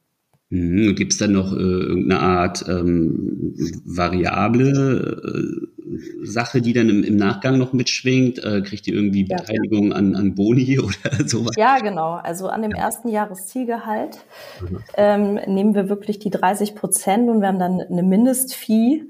Mhm. 0.50 0.96
Gibt 0.96 1.12
es 1.12 1.18
dann 1.18 1.32
noch 1.32 1.52
äh, 1.52 1.60
irgendeine 1.60 2.20
Art 2.20 2.64
ähm, 2.68 3.54
variable 3.84 5.22
äh, 5.22 6.26
Sache, 6.26 6.60
die 6.60 6.72
dann 6.72 6.88
im, 6.88 7.04
im, 7.04 7.16
Nachgang 7.16 7.56
noch 7.56 7.72
mitschwingt? 7.72 8.42
Äh, 8.42 8.62
kriegt 8.62 8.88
ihr 8.88 8.94
irgendwie 8.94 9.24
Beteiligung 9.24 9.92
an, 9.92 10.16
an 10.16 10.34
Boni 10.34 10.78
oder 10.80 11.28
sowas? 11.28 11.54
Ja, 11.56 11.78
genau. 11.78 12.14
Also 12.14 12.48
an 12.48 12.62
dem 12.62 12.72
ersten 12.72 13.08
Jahreszielgehalt 13.08 14.18
mhm. 14.60 14.78
ähm, 14.96 15.34
nehmen 15.46 15.74
wir 15.76 15.88
wirklich 15.88 16.18
die 16.18 16.30
30 16.30 16.74
Prozent 16.74 17.28
und 17.30 17.40
wir 17.40 17.48
haben 17.48 17.60
dann 17.60 17.80
eine 17.80 18.02
Mindestfee, 18.02 19.04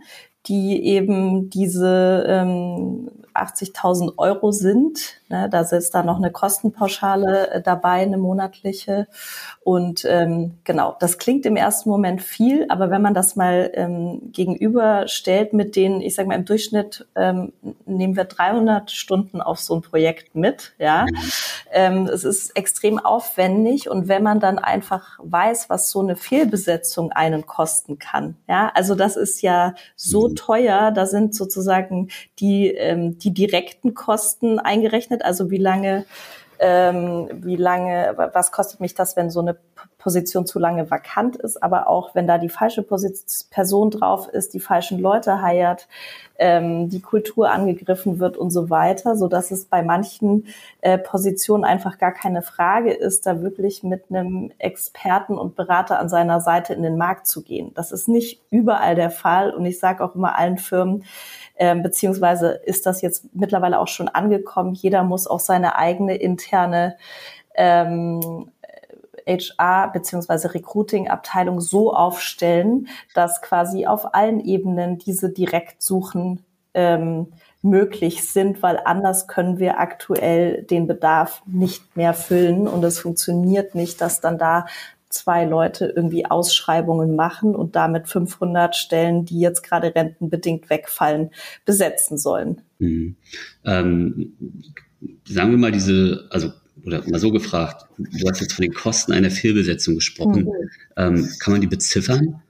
die 0.47 0.85
eben 0.85 1.49
diese 1.49 2.25
ähm, 2.29 3.11
80.000 3.35 4.19
Euro 4.19 4.53
sind. 4.53 5.20
Ne, 5.31 5.49
da 5.49 5.61
ist 5.61 5.95
da 5.95 6.03
noch 6.03 6.17
eine 6.17 6.33
Kostenpauschale 6.33 7.51
äh, 7.53 7.63
dabei, 7.63 8.03
eine 8.03 8.19
monatliche. 8.19 9.07
Und 9.63 10.05
ähm, 10.05 10.59
genau, 10.65 10.97
das 10.99 11.19
klingt 11.19 11.47
im 11.47 11.55
ersten 11.55 11.89
Moment 11.89 12.21
viel, 12.21 12.67
aber 12.69 12.91
wenn 12.91 13.01
man 13.01 13.15
das 13.15 13.37
mal 13.37 13.71
ähm, 13.75 14.33
gegenüberstellt 14.33 15.53
mit 15.53 15.77
denen, 15.77 16.01
ich 16.01 16.17
sage 16.17 16.27
mal 16.27 16.35
im 16.35 16.47
Durchschnitt 16.47 17.07
ähm, 17.15 17.53
nehmen 17.87 18.17
wir 18.17 18.25
300 18.25 18.91
Stunden 18.91 19.41
auf 19.41 19.61
so 19.61 19.77
ein 19.77 19.83
Projekt 19.83 20.35
mit. 20.35 20.73
Ja, 20.79 21.07
ähm, 21.71 22.09
es 22.13 22.25
ist 22.25 22.57
extrem 22.57 22.99
aufwendig 22.99 23.89
und 23.89 24.09
wenn 24.09 24.25
man 24.25 24.41
dann 24.41 24.59
einfach 24.59 25.21
weiß, 25.23 25.71
was 25.71 25.91
so 25.91 26.01
eine 26.01 26.17
Fehlbesetzung 26.17 27.13
einen 27.13 27.47
kosten 27.47 28.01
kann. 28.01 28.37
Ja, 28.49 28.73
also 28.75 28.97
das 28.97 29.17
ist 29.17 29.43
ja 29.43 29.75
so 29.95 30.29
mhm. 30.29 30.35
teuer. 30.35 30.91
Da 30.91 31.07
sind 31.07 31.37
sozusagen 31.37 32.09
die 32.41 32.69
ähm, 32.69 33.17
die 33.19 33.33
direkten 33.33 33.95
Kosten 33.95 34.59
eingerechnet, 34.59 35.20
also 35.25 35.51
wie 35.51 35.59
lange 35.59 36.05
ähm, 36.61 37.29
wie 37.33 37.57
lange, 37.57 38.15
was 38.35 38.53
kostet 38.53 38.81
mich 38.81 38.95
das, 38.95 39.17
wenn 39.17 39.31
so 39.31 39.41
eine 39.41 39.57
Position 40.01 40.47
zu 40.47 40.59
lange 40.59 40.91
vakant 40.91 41.37
ist, 41.37 41.63
aber 41.63 41.89
auch 41.89 42.15
wenn 42.15 42.27
da 42.27 42.39
die 42.39 42.49
falsche 42.49 42.83
Person 42.83 43.91
drauf 43.91 44.29
ist, 44.29 44.55
die 44.55 44.61
falschen 44.61 44.99
Leute 44.99 45.43
heiert, 45.43 45.87
ähm, 46.39 46.89
die 46.89 47.03
Kultur 47.03 47.51
angegriffen 47.51 48.19
wird 48.19 48.37
und 48.37 48.51
so 48.51 48.71
weiter, 48.71 49.15
so 49.17 49.29
dass 49.29 49.51
es 49.51 49.67
bei 49.67 49.83
manchen 49.83 50.47
äh, 50.81 50.97
Positionen 50.97 51.65
einfach 51.65 51.99
gar 51.99 52.13
keine 52.13 52.41
Frage 52.43 52.93
ist, 52.93 53.27
da 53.27 53.43
wirklich 53.43 53.83
mit 53.83 54.05
einem 54.09 54.51
Experten 54.59 55.37
und 55.37 55.55
Berater 55.55 55.99
an 55.99 56.09
seiner 56.09 56.41
Seite 56.41 56.73
in 56.73 56.83
den 56.83 56.97
Markt 56.97 57.27
zu 57.27 57.43
gehen. 57.43 57.73
Das 57.75 57.93
ist 57.93 58.09
nicht 58.09 58.41
überall 58.51 58.95
der 58.95 59.11
Fall 59.11 59.53
und 59.53 59.67
ich 59.67 59.79
sage 59.79 60.03
auch 60.03 60.15
immer 60.15 60.37
allen 60.37 60.57
Firmen, 60.57 61.05
ähm, 61.57 61.83
beziehungsweise 61.83 62.61
ist 62.65 62.87
das 62.87 63.03
jetzt 63.03 63.27
mittlerweile 63.35 63.79
auch 63.79 63.89
schon 63.89 64.09
angekommen. 64.09 64.73
Jeder 64.73 65.03
muss 65.05 65.27
auch 65.27 65.41
seine 65.41 65.77
eigene 65.77 66.17
interne 66.17 66.97
ähm, 67.55 68.51
HR 69.27 69.93
beziehungsweise 69.93 70.55
Recruiting-Abteilung 70.55 71.61
so 71.61 71.93
aufstellen, 71.93 72.89
dass 73.15 73.43
quasi 73.43 73.87
auf 73.87 74.15
allen 74.15 74.41
Ebenen 74.41 74.99
diese 74.99 75.31
Direktsuchen 75.31 76.45
ähm, 76.75 77.29
möglich 77.63 78.25
sind, 78.25 78.63
weil 78.63 78.81
anders 78.85 79.27
können 79.27 79.59
wir 79.59 79.79
aktuell 79.81 80.63
den 80.63 80.87
Bedarf 80.87 81.43
nicht 81.47 81.97
mehr 81.97 82.15
füllen 82.15 82.67
und 82.67 82.83
es 82.85 83.01
funktioniert 83.01 83.75
nicht, 83.75 84.01
dass 84.01 84.21
dann 84.21 84.39
da 84.39 84.67
zwei 85.11 85.45
Leute 85.45 85.93
irgendwie 85.95 86.25
Ausschreibungen 86.25 87.17
machen 87.17 87.55
und 87.55 87.77
damit 87.77 88.09
500 88.09 88.77
Stellen, 88.77 89.25
die 89.25 89.41
jetzt 89.41 89.63
gerade 89.63 89.95
rentenbedingt 89.95 90.71
wegfallen, 90.71 91.31
besetzen 91.67 92.17
sollen. 92.17 92.63
Mhm. 92.79 93.17
Ähm, 93.65 94.35
sagen 95.25 95.51
wir 95.51 95.59
mal 95.59 95.73
diese, 95.73 96.29
also 96.31 96.53
oder 96.85 97.09
mal 97.09 97.19
so 97.19 97.31
gefragt, 97.31 97.87
du 97.99 98.29
hast 98.29 98.41
jetzt 98.41 98.53
von 98.53 98.63
den 98.63 98.75
Kosten 98.75 99.13
einer 99.13 99.31
Fehlbesetzung 99.31 99.97
gesprochen. 99.97 100.45
Mhm. 100.45 100.71
Ähm, 100.97 101.29
kann 101.39 101.53
man 101.53 101.61
die 101.61 101.67
beziffern? 101.67 102.43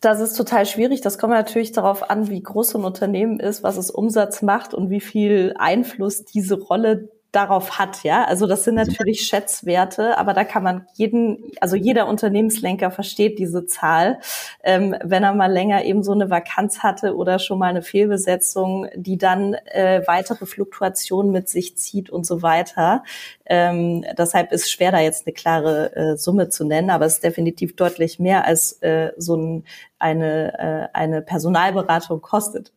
Das 0.00 0.20
ist 0.20 0.34
total 0.34 0.64
schwierig. 0.64 1.00
Das 1.00 1.18
kommt 1.18 1.32
natürlich 1.32 1.72
darauf 1.72 2.08
an, 2.08 2.28
wie 2.30 2.42
groß 2.42 2.70
so 2.70 2.78
ein 2.78 2.84
Unternehmen 2.84 3.40
ist, 3.40 3.62
was 3.62 3.76
es 3.76 3.90
Umsatz 3.90 4.42
macht 4.42 4.72
und 4.74 4.90
wie 4.90 5.00
viel 5.00 5.54
Einfluss 5.58 6.24
diese 6.24 6.54
Rolle 6.54 7.08
darauf 7.38 7.78
hat, 7.78 8.02
ja. 8.02 8.24
Also 8.24 8.48
das 8.48 8.64
sind 8.64 8.74
natürlich 8.74 9.20
Schätzwerte, 9.20 10.18
aber 10.18 10.34
da 10.34 10.42
kann 10.42 10.64
man 10.64 10.86
jeden, 10.94 11.52
also 11.60 11.76
jeder 11.76 12.08
Unternehmenslenker 12.08 12.90
versteht 12.90 13.38
diese 13.38 13.64
Zahl, 13.66 14.18
ähm, 14.64 14.96
wenn 15.04 15.22
er 15.22 15.34
mal 15.34 15.52
länger 15.52 15.84
eben 15.84 16.02
so 16.02 16.12
eine 16.12 16.30
Vakanz 16.30 16.80
hatte 16.82 17.14
oder 17.14 17.38
schon 17.38 17.60
mal 17.60 17.68
eine 17.68 17.82
Fehlbesetzung, 17.82 18.88
die 18.96 19.18
dann 19.18 19.54
äh, 19.54 20.02
weitere 20.06 20.46
Fluktuationen 20.46 21.30
mit 21.30 21.48
sich 21.48 21.76
zieht 21.76 22.10
und 22.10 22.26
so 22.26 22.42
weiter. 22.42 23.04
Ähm, 23.46 24.04
deshalb 24.18 24.50
ist 24.50 24.70
schwer, 24.70 24.90
da 24.90 24.98
jetzt 24.98 25.26
eine 25.26 25.32
klare 25.32 25.94
äh, 25.94 26.16
Summe 26.16 26.48
zu 26.48 26.64
nennen, 26.64 26.90
aber 26.90 27.06
es 27.06 27.14
ist 27.14 27.24
definitiv 27.24 27.76
deutlich 27.76 28.18
mehr 28.18 28.46
als 28.46 28.72
äh, 28.82 29.12
so 29.16 29.36
ein, 29.36 29.64
eine, 30.00 30.58
äh, 30.58 30.96
eine 30.96 31.22
Personalberatung 31.22 32.20
kostet. 32.20 32.72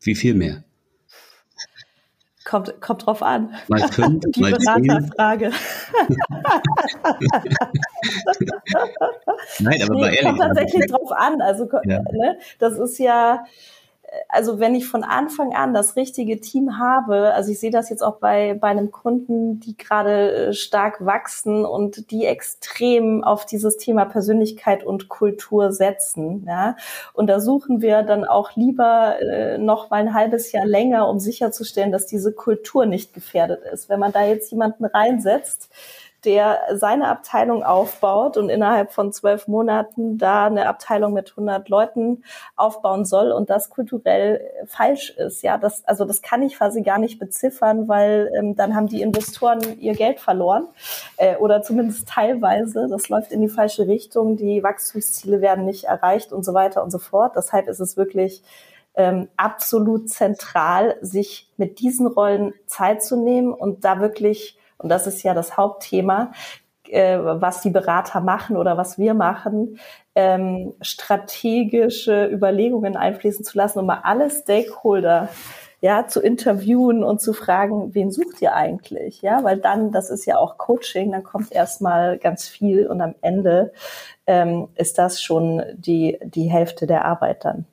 Wie 0.00 0.14
viel 0.14 0.34
mehr? 0.34 0.62
Kommt, 2.46 2.80
kommt 2.80 3.04
drauf 3.04 3.22
an. 3.24 3.52
Mal 3.66 3.88
fünf, 3.92 4.22
Die 4.28 4.40
mal 4.40 4.52
Beraterfrage. 4.52 5.50
Nein, 9.58 9.82
aber 9.82 9.94
nee, 9.94 10.00
mal 10.00 10.14
ehrlich. 10.14 10.22
Kommt 10.22 10.40
tatsächlich 10.40 10.86
drauf 10.86 11.10
an. 11.10 11.40
Also 11.42 11.68
ja. 11.84 12.02
ne, 12.12 12.38
das 12.60 12.78
ist 12.78 12.98
ja, 12.98 13.44
also 14.28 14.60
wenn 14.60 14.74
ich 14.74 14.86
von 14.86 15.04
Anfang 15.04 15.54
an 15.54 15.74
das 15.74 15.96
richtige 15.96 16.40
Team 16.40 16.78
habe, 16.78 17.32
also 17.34 17.50
ich 17.50 17.58
sehe 17.58 17.70
das 17.70 17.90
jetzt 17.90 18.02
auch 18.02 18.16
bei, 18.16 18.54
bei 18.54 18.68
einem 18.68 18.90
Kunden, 18.90 19.60
die 19.60 19.76
gerade 19.76 20.48
äh, 20.48 20.52
stark 20.52 21.04
wachsen 21.04 21.64
und 21.64 22.10
die 22.10 22.24
extrem 22.26 23.24
auf 23.24 23.46
dieses 23.46 23.76
Thema 23.76 24.04
Persönlichkeit 24.04 24.84
und 24.84 25.08
Kultur 25.08 25.72
setzen. 25.72 26.44
Ja? 26.46 26.76
Und 27.14 27.28
da 27.28 27.40
suchen 27.40 27.80
wir 27.80 28.02
dann 28.02 28.24
auch 28.24 28.54
lieber 28.56 29.20
äh, 29.20 29.58
noch 29.58 29.90
mal 29.90 29.96
ein 29.96 30.14
halbes 30.14 30.52
Jahr 30.52 30.66
länger, 30.66 31.08
um 31.08 31.18
sicherzustellen, 31.18 31.92
dass 31.92 32.06
diese 32.06 32.32
Kultur 32.32 32.86
nicht 32.86 33.12
gefährdet 33.12 33.62
ist. 33.72 33.88
Wenn 33.88 34.00
man 34.00 34.12
da 34.12 34.24
jetzt 34.24 34.50
jemanden 34.50 34.84
reinsetzt, 34.84 35.70
der 36.26 36.58
seine 36.74 37.08
Abteilung 37.08 37.62
aufbaut 37.62 38.36
und 38.36 38.48
innerhalb 38.48 38.92
von 38.92 39.12
zwölf 39.12 39.46
Monaten 39.46 40.18
da 40.18 40.46
eine 40.46 40.68
Abteilung 40.68 41.12
mit 41.12 41.30
100 41.30 41.68
Leuten 41.68 42.24
aufbauen 42.56 43.04
soll 43.04 43.30
und 43.30 43.48
das 43.48 43.70
kulturell 43.70 44.40
falsch 44.66 45.10
ist. 45.10 45.42
Ja, 45.42 45.56
das, 45.56 45.84
also 45.86 46.04
das 46.04 46.20
kann 46.20 46.42
ich 46.42 46.56
quasi 46.56 46.82
gar 46.82 46.98
nicht 46.98 47.20
beziffern, 47.20 47.86
weil 47.86 48.30
ähm, 48.36 48.56
dann 48.56 48.74
haben 48.74 48.88
die 48.88 49.00
Investoren 49.00 49.78
ihr 49.78 49.94
Geld 49.94 50.18
verloren 50.18 50.66
äh, 51.16 51.36
oder 51.36 51.62
zumindest 51.62 52.08
teilweise. 52.08 52.88
Das 52.90 53.08
läuft 53.08 53.30
in 53.30 53.40
die 53.40 53.48
falsche 53.48 53.86
Richtung. 53.86 54.36
Die 54.36 54.62
Wachstumsziele 54.64 55.40
werden 55.40 55.64
nicht 55.64 55.84
erreicht 55.84 56.32
und 56.32 56.44
so 56.44 56.52
weiter 56.52 56.82
und 56.82 56.90
so 56.90 56.98
fort. 56.98 57.34
Deshalb 57.36 57.68
ist 57.68 57.80
es 57.80 57.96
wirklich 57.96 58.42
ähm, 58.96 59.28
absolut 59.36 60.10
zentral, 60.10 60.96
sich 61.02 61.48
mit 61.56 61.78
diesen 61.78 62.08
Rollen 62.08 62.52
Zeit 62.66 63.04
zu 63.04 63.16
nehmen 63.16 63.52
und 63.52 63.84
da 63.84 64.00
wirklich 64.00 64.58
und 64.78 64.88
das 64.88 65.06
ist 65.06 65.22
ja 65.22 65.34
das 65.34 65.56
Hauptthema, 65.56 66.32
äh, 66.88 67.18
was 67.18 67.60
die 67.60 67.70
Berater 67.70 68.20
machen 68.20 68.56
oder 68.56 68.76
was 68.76 68.98
wir 68.98 69.14
machen, 69.14 69.78
ähm, 70.14 70.74
strategische 70.80 72.26
Überlegungen 72.26 72.96
einfließen 72.96 73.44
zu 73.44 73.58
lassen, 73.58 73.80
um 73.80 73.86
mal 73.86 74.00
alle 74.02 74.30
Stakeholder 74.30 75.28
ja, 75.80 76.06
zu 76.06 76.20
interviewen 76.20 77.04
und 77.04 77.20
zu 77.20 77.32
fragen, 77.32 77.94
wen 77.94 78.10
sucht 78.10 78.40
ihr 78.40 78.54
eigentlich? 78.54 79.22
Ja, 79.22 79.44
weil 79.44 79.58
dann, 79.58 79.92
das 79.92 80.10
ist 80.10 80.24
ja 80.24 80.38
auch 80.38 80.56
Coaching, 80.58 81.12
dann 81.12 81.22
kommt 81.22 81.52
erstmal 81.52 82.18
ganz 82.18 82.48
viel 82.48 82.86
und 82.86 83.00
am 83.00 83.14
Ende 83.20 83.72
ähm, 84.26 84.68
ist 84.74 84.98
das 84.98 85.22
schon 85.22 85.62
die, 85.74 86.18
die 86.24 86.50
Hälfte 86.50 86.86
der 86.86 87.04
Arbeit 87.04 87.44
dann. 87.44 87.66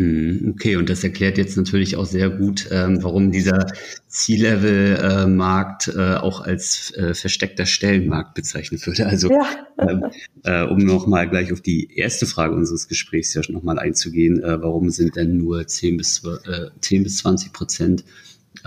Hm, 0.00 0.54
okay, 0.54 0.76
und 0.76 0.88
das 0.88 1.04
erklärt 1.04 1.36
jetzt 1.36 1.58
natürlich 1.58 1.94
auch 1.96 2.06
sehr 2.06 2.30
gut, 2.30 2.66
ähm, 2.70 3.02
warum 3.02 3.30
dieser 3.30 3.66
C-Level-Markt 4.06 5.88
äh, 5.88 6.14
auch 6.14 6.40
als 6.40 6.94
äh, 6.96 7.12
versteckter 7.12 7.66
Stellenmarkt 7.66 8.32
bezeichnet 8.32 8.86
wird. 8.86 8.98
Also 9.00 9.28
ja. 9.30 9.46
ähm, 9.78 10.06
äh, 10.44 10.62
um 10.62 10.78
nochmal 10.78 11.28
gleich 11.28 11.52
auf 11.52 11.60
die 11.60 11.94
erste 11.94 12.24
Frage 12.24 12.54
unseres 12.54 12.88
Gesprächs 12.88 13.34
ja 13.34 13.42
nochmal 13.50 13.78
einzugehen, 13.78 14.42
äh, 14.42 14.62
warum 14.62 14.88
sind 14.88 15.16
denn 15.16 15.36
nur 15.36 15.66
10 15.66 15.98
bis, 15.98 16.24
äh, 16.24 16.70
10 16.80 17.02
bis 17.02 17.18
20 17.18 17.52
Prozent 17.52 18.04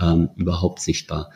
ähm, 0.00 0.30
überhaupt 0.36 0.80
sichtbar. 0.80 1.30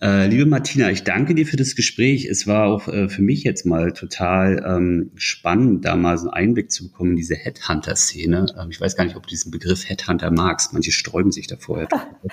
Äh, 0.00 0.26
liebe 0.28 0.46
Martina, 0.46 0.90
ich 0.90 1.04
danke 1.04 1.34
dir 1.34 1.46
für 1.46 1.56
das 1.56 1.74
Gespräch. 1.74 2.26
Es 2.26 2.46
war 2.46 2.66
auch 2.66 2.88
äh, 2.88 3.08
für 3.08 3.22
mich 3.22 3.44
jetzt 3.44 3.66
mal 3.66 3.92
total 3.92 4.64
ähm, 4.66 5.10
spannend, 5.16 5.84
da 5.84 5.96
mal 5.96 6.18
so 6.18 6.30
einen 6.30 6.48
Einblick 6.48 6.70
zu 6.70 6.88
bekommen 6.88 7.10
in 7.10 7.16
diese 7.16 7.34
Headhunter-Szene. 7.34 8.46
Ähm, 8.60 8.70
ich 8.70 8.80
weiß 8.80 8.96
gar 8.96 9.04
nicht, 9.04 9.16
ob 9.16 9.24
du 9.24 9.30
diesen 9.30 9.50
Begriff 9.50 9.88
Headhunter 9.88 10.30
magst. 10.30 10.72
Manche 10.72 10.92
sträuben 10.92 11.32
sich 11.32 11.46
davor. 11.46 11.88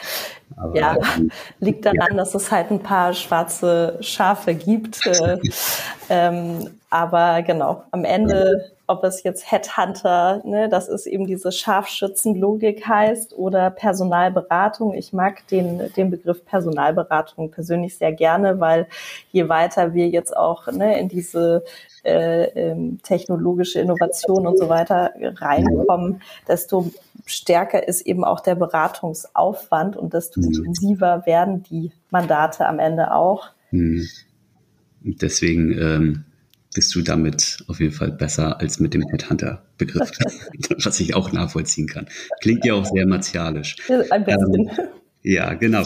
Aber, 0.56 0.78
ja, 0.78 0.98
ähm, 1.18 1.32
liegt 1.60 1.86
daran, 1.86 2.12
ja. 2.12 2.18
dass 2.18 2.36
es 2.36 2.52
halt 2.52 2.72
ein 2.72 2.84
paar 2.84 3.14
schwarze 3.14 3.98
Schafe 4.02 4.54
gibt. 4.54 5.06
Äh, 5.06 5.38
ähm, 6.10 6.70
aber 6.92 7.42
genau, 7.42 7.86
am 7.92 8.04
Ende 8.04 8.72
ob 8.92 9.06
es 9.06 9.24
jetzt 9.24 9.50
Headhunter, 9.50 10.42
ne, 10.46 10.68
das 10.68 10.90
ist 10.90 11.06
eben 11.06 11.26
diese 11.26 11.52
Scharfschützenlogik 11.52 12.86
heißt 12.86 13.34
oder 13.38 13.70
Personalberatung. 13.70 14.94
Ich 14.94 15.14
mag 15.14 15.48
den, 15.48 15.92
den 15.96 16.12
Begriff 16.12 16.44
Personalberatung 16.44 17.52
persönlich 17.52 17.98
sehr 17.98 18.12
gerne, 18.12 18.60
weil 18.60 18.88
je 19.32 19.48
weiter 19.48 19.94
wir 19.94 20.10
jetzt 20.10 20.36
auch 20.36 20.70
ne, 20.72 21.00
in 21.00 21.08
diese 21.08 21.64
äh, 22.04 22.44
ähm, 22.50 23.00
technologische 23.02 23.80
Innovation 23.80 24.46
und 24.46 24.60
so 24.60 24.68
weiter 24.68 25.12
reinkommen, 25.22 26.22
desto 26.48 26.92
stärker 27.26 27.88
ist 27.88 28.02
eben 28.02 28.26
auch 28.26 28.42
der 28.42 28.56
Beratungsaufwand 28.56 29.96
und 29.96 30.14
desto 30.14 30.42
mhm. 30.42 30.48
intensiver 30.48 31.26
werden 31.26 31.64
die 31.64 31.92
Mandate 32.10 32.68
am 32.68 32.80
Ende 32.80 33.14
auch. 33.14 33.52
Mhm. 33.72 34.06
Deswegen 35.00 35.72
ähm, 35.72 36.26
bist 36.74 36.94
du 36.96 37.02
damit 37.02 37.64
auf 37.68 37.80
jeden 37.80 37.94
Fall 37.94 38.12
besser 38.12 38.60
als 38.60 38.80
mit 38.80 38.94
dem 38.94 39.04
Headhunter-Begriff, 39.04 40.12
was 40.84 41.00
ich 41.00 41.16
auch 41.16 41.32
nachvollziehen 41.32 41.88
kann. 41.88 42.08
Klingt 42.42 42.66
ja 42.66 42.74
auch 42.74 42.86
sehr 42.86 43.08
martialisch. 43.08 43.76
Ein 44.10 44.26
bisschen. 44.26 44.70
Ähm, 44.70 44.88
ja, 45.24 45.54
genau. 45.54 45.84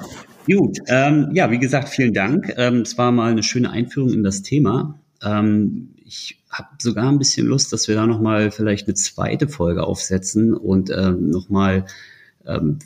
Gut, 0.47 0.77
ähm, 0.87 1.29
ja, 1.33 1.49
wie 1.49 1.59
gesagt, 1.59 1.89
vielen 1.89 2.13
Dank. 2.13 2.53
Ähm, 2.57 2.81
es 2.81 2.97
war 2.97 3.11
mal 3.11 3.31
eine 3.31 3.43
schöne 3.43 3.71
Einführung 3.71 4.13
in 4.13 4.23
das 4.23 4.43
Thema. 4.43 4.99
Ähm, 5.23 5.95
ich 6.05 6.37
habe 6.51 6.69
sogar 6.79 7.11
ein 7.11 7.17
bisschen 7.17 7.47
Lust, 7.47 7.73
dass 7.73 7.87
wir 7.87 7.95
da 7.95 8.05
nochmal 8.05 8.51
vielleicht 8.51 8.87
eine 8.87 8.93
zweite 8.93 9.47
Folge 9.47 9.83
aufsetzen 9.83 10.53
und 10.53 10.91
ähm, 10.91 11.31
nochmal 11.31 11.85
ähm, 12.45 12.79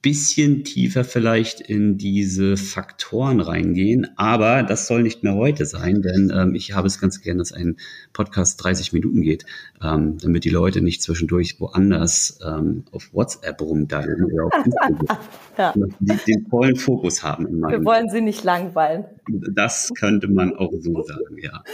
bisschen 0.00 0.64
tiefer 0.64 1.04
vielleicht 1.04 1.60
in 1.60 1.98
diese 1.98 2.56
Faktoren 2.56 3.40
reingehen. 3.40 4.06
Aber 4.16 4.62
das 4.62 4.86
soll 4.86 5.02
nicht 5.02 5.22
mehr 5.22 5.34
heute 5.34 5.66
sein, 5.66 6.02
denn 6.02 6.32
ähm, 6.34 6.54
ich 6.54 6.72
habe 6.72 6.86
es 6.86 7.00
ganz 7.00 7.20
gern, 7.20 7.38
dass 7.38 7.52
ein 7.52 7.76
Podcast 8.12 8.62
30 8.62 8.92
Minuten 8.92 9.22
geht, 9.22 9.44
ähm, 9.82 10.18
damit 10.18 10.44
die 10.44 10.50
Leute 10.50 10.80
nicht 10.80 11.02
zwischendurch 11.02 11.60
woanders 11.60 12.38
ähm, 12.46 12.84
auf 12.92 13.12
WhatsApp 13.12 13.60
rumdeilen 13.60 14.24
oder 14.24 14.46
auf 14.46 14.64
Instagram. 14.64 15.18
ja. 15.58 15.74
den, 15.98 16.20
den 16.26 16.46
vollen 16.48 16.76
Fokus 16.76 17.22
haben. 17.22 17.60
Wir 17.68 17.84
wollen 17.84 18.08
sie 18.08 18.20
nicht 18.20 18.44
langweilen. 18.44 19.04
Das 19.52 19.90
könnte 19.98 20.28
man 20.28 20.54
auch 20.54 20.72
so 20.80 21.02
sagen, 21.02 21.36
ja. 21.42 21.64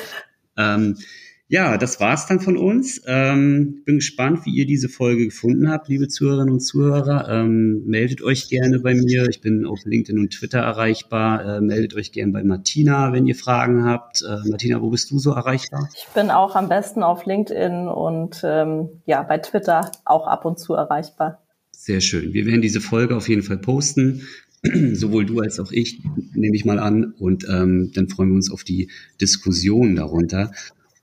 Ja, 1.48 1.76
das 1.76 2.00
war's 2.00 2.26
dann 2.26 2.40
von 2.40 2.56
uns. 2.56 3.02
Ähm, 3.06 3.82
bin 3.84 3.96
gespannt, 3.96 4.46
wie 4.46 4.50
ihr 4.50 4.66
diese 4.66 4.88
Folge 4.88 5.26
gefunden 5.26 5.68
habt, 5.68 5.88
liebe 5.88 6.08
Zuhörerinnen 6.08 6.54
und 6.54 6.60
Zuhörer. 6.60 7.28
Ähm, 7.28 7.82
meldet 7.84 8.22
euch 8.22 8.48
gerne 8.48 8.80
bei 8.80 8.94
mir. 8.94 9.28
Ich 9.28 9.42
bin 9.42 9.66
auf 9.66 9.80
LinkedIn 9.84 10.18
und 10.18 10.30
Twitter 10.30 10.60
erreichbar. 10.60 11.58
Äh, 11.58 11.60
meldet 11.60 11.94
euch 11.94 12.12
gerne 12.12 12.32
bei 12.32 12.42
Martina, 12.42 13.12
wenn 13.12 13.26
ihr 13.26 13.34
Fragen 13.34 13.84
habt. 13.84 14.22
Äh, 14.22 14.48
Martina, 14.48 14.80
wo 14.80 14.88
bist 14.88 15.10
du 15.10 15.18
so 15.18 15.32
erreichbar? 15.32 15.90
Ich 15.94 16.08
bin 16.14 16.30
auch 16.30 16.56
am 16.56 16.70
besten 16.70 17.02
auf 17.02 17.26
LinkedIn 17.26 17.88
und 17.88 18.40
ähm, 18.42 18.88
ja, 19.04 19.22
bei 19.22 19.36
Twitter 19.36 19.92
auch 20.06 20.26
ab 20.26 20.46
und 20.46 20.58
zu 20.58 20.72
erreichbar. 20.72 21.42
Sehr 21.72 22.00
schön. 22.00 22.32
Wir 22.32 22.46
werden 22.46 22.62
diese 22.62 22.80
Folge 22.80 23.14
auf 23.14 23.28
jeden 23.28 23.42
Fall 23.42 23.58
posten. 23.58 24.22
Sowohl 24.94 25.26
du 25.26 25.40
als 25.40 25.60
auch 25.60 25.72
ich, 25.72 26.02
nehme 26.32 26.56
ich 26.56 26.64
mal 26.64 26.78
an. 26.78 27.12
Und 27.18 27.46
ähm, 27.50 27.92
dann 27.94 28.08
freuen 28.08 28.30
wir 28.30 28.36
uns 28.36 28.50
auf 28.50 28.64
die 28.64 28.90
Diskussion 29.20 29.94
darunter. 29.94 30.50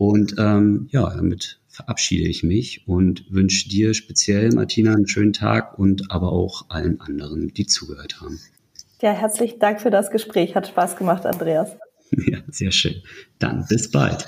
Und 0.01 0.33
ähm, 0.39 0.87
ja, 0.89 1.07
damit 1.15 1.59
verabschiede 1.67 2.27
ich 2.27 2.41
mich 2.41 2.87
und 2.87 3.23
wünsche 3.29 3.69
dir 3.69 3.93
speziell, 3.93 4.51
Martina, 4.51 4.95
einen 4.95 5.07
schönen 5.07 5.31
Tag 5.31 5.77
und 5.77 6.09
aber 6.09 6.31
auch 6.31 6.65
allen 6.69 6.99
anderen, 6.99 7.53
die 7.53 7.67
zugehört 7.67 8.19
haben. 8.19 8.39
Ja, 9.03 9.11
herzlichen 9.11 9.59
Dank 9.59 9.79
für 9.79 9.91
das 9.91 10.09
Gespräch. 10.09 10.55
Hat 10.55 10.67
Spaß 10.67 10.95
gemacht, 10.95 11.27
Andreas. 11.27 11.77
Ja, 12.27 12.39
sehr 12.49 12.71
schön. 12.71 12.95
Dann 13.39 13.65
bis 13.69 13.89
bald. 13.91 14.27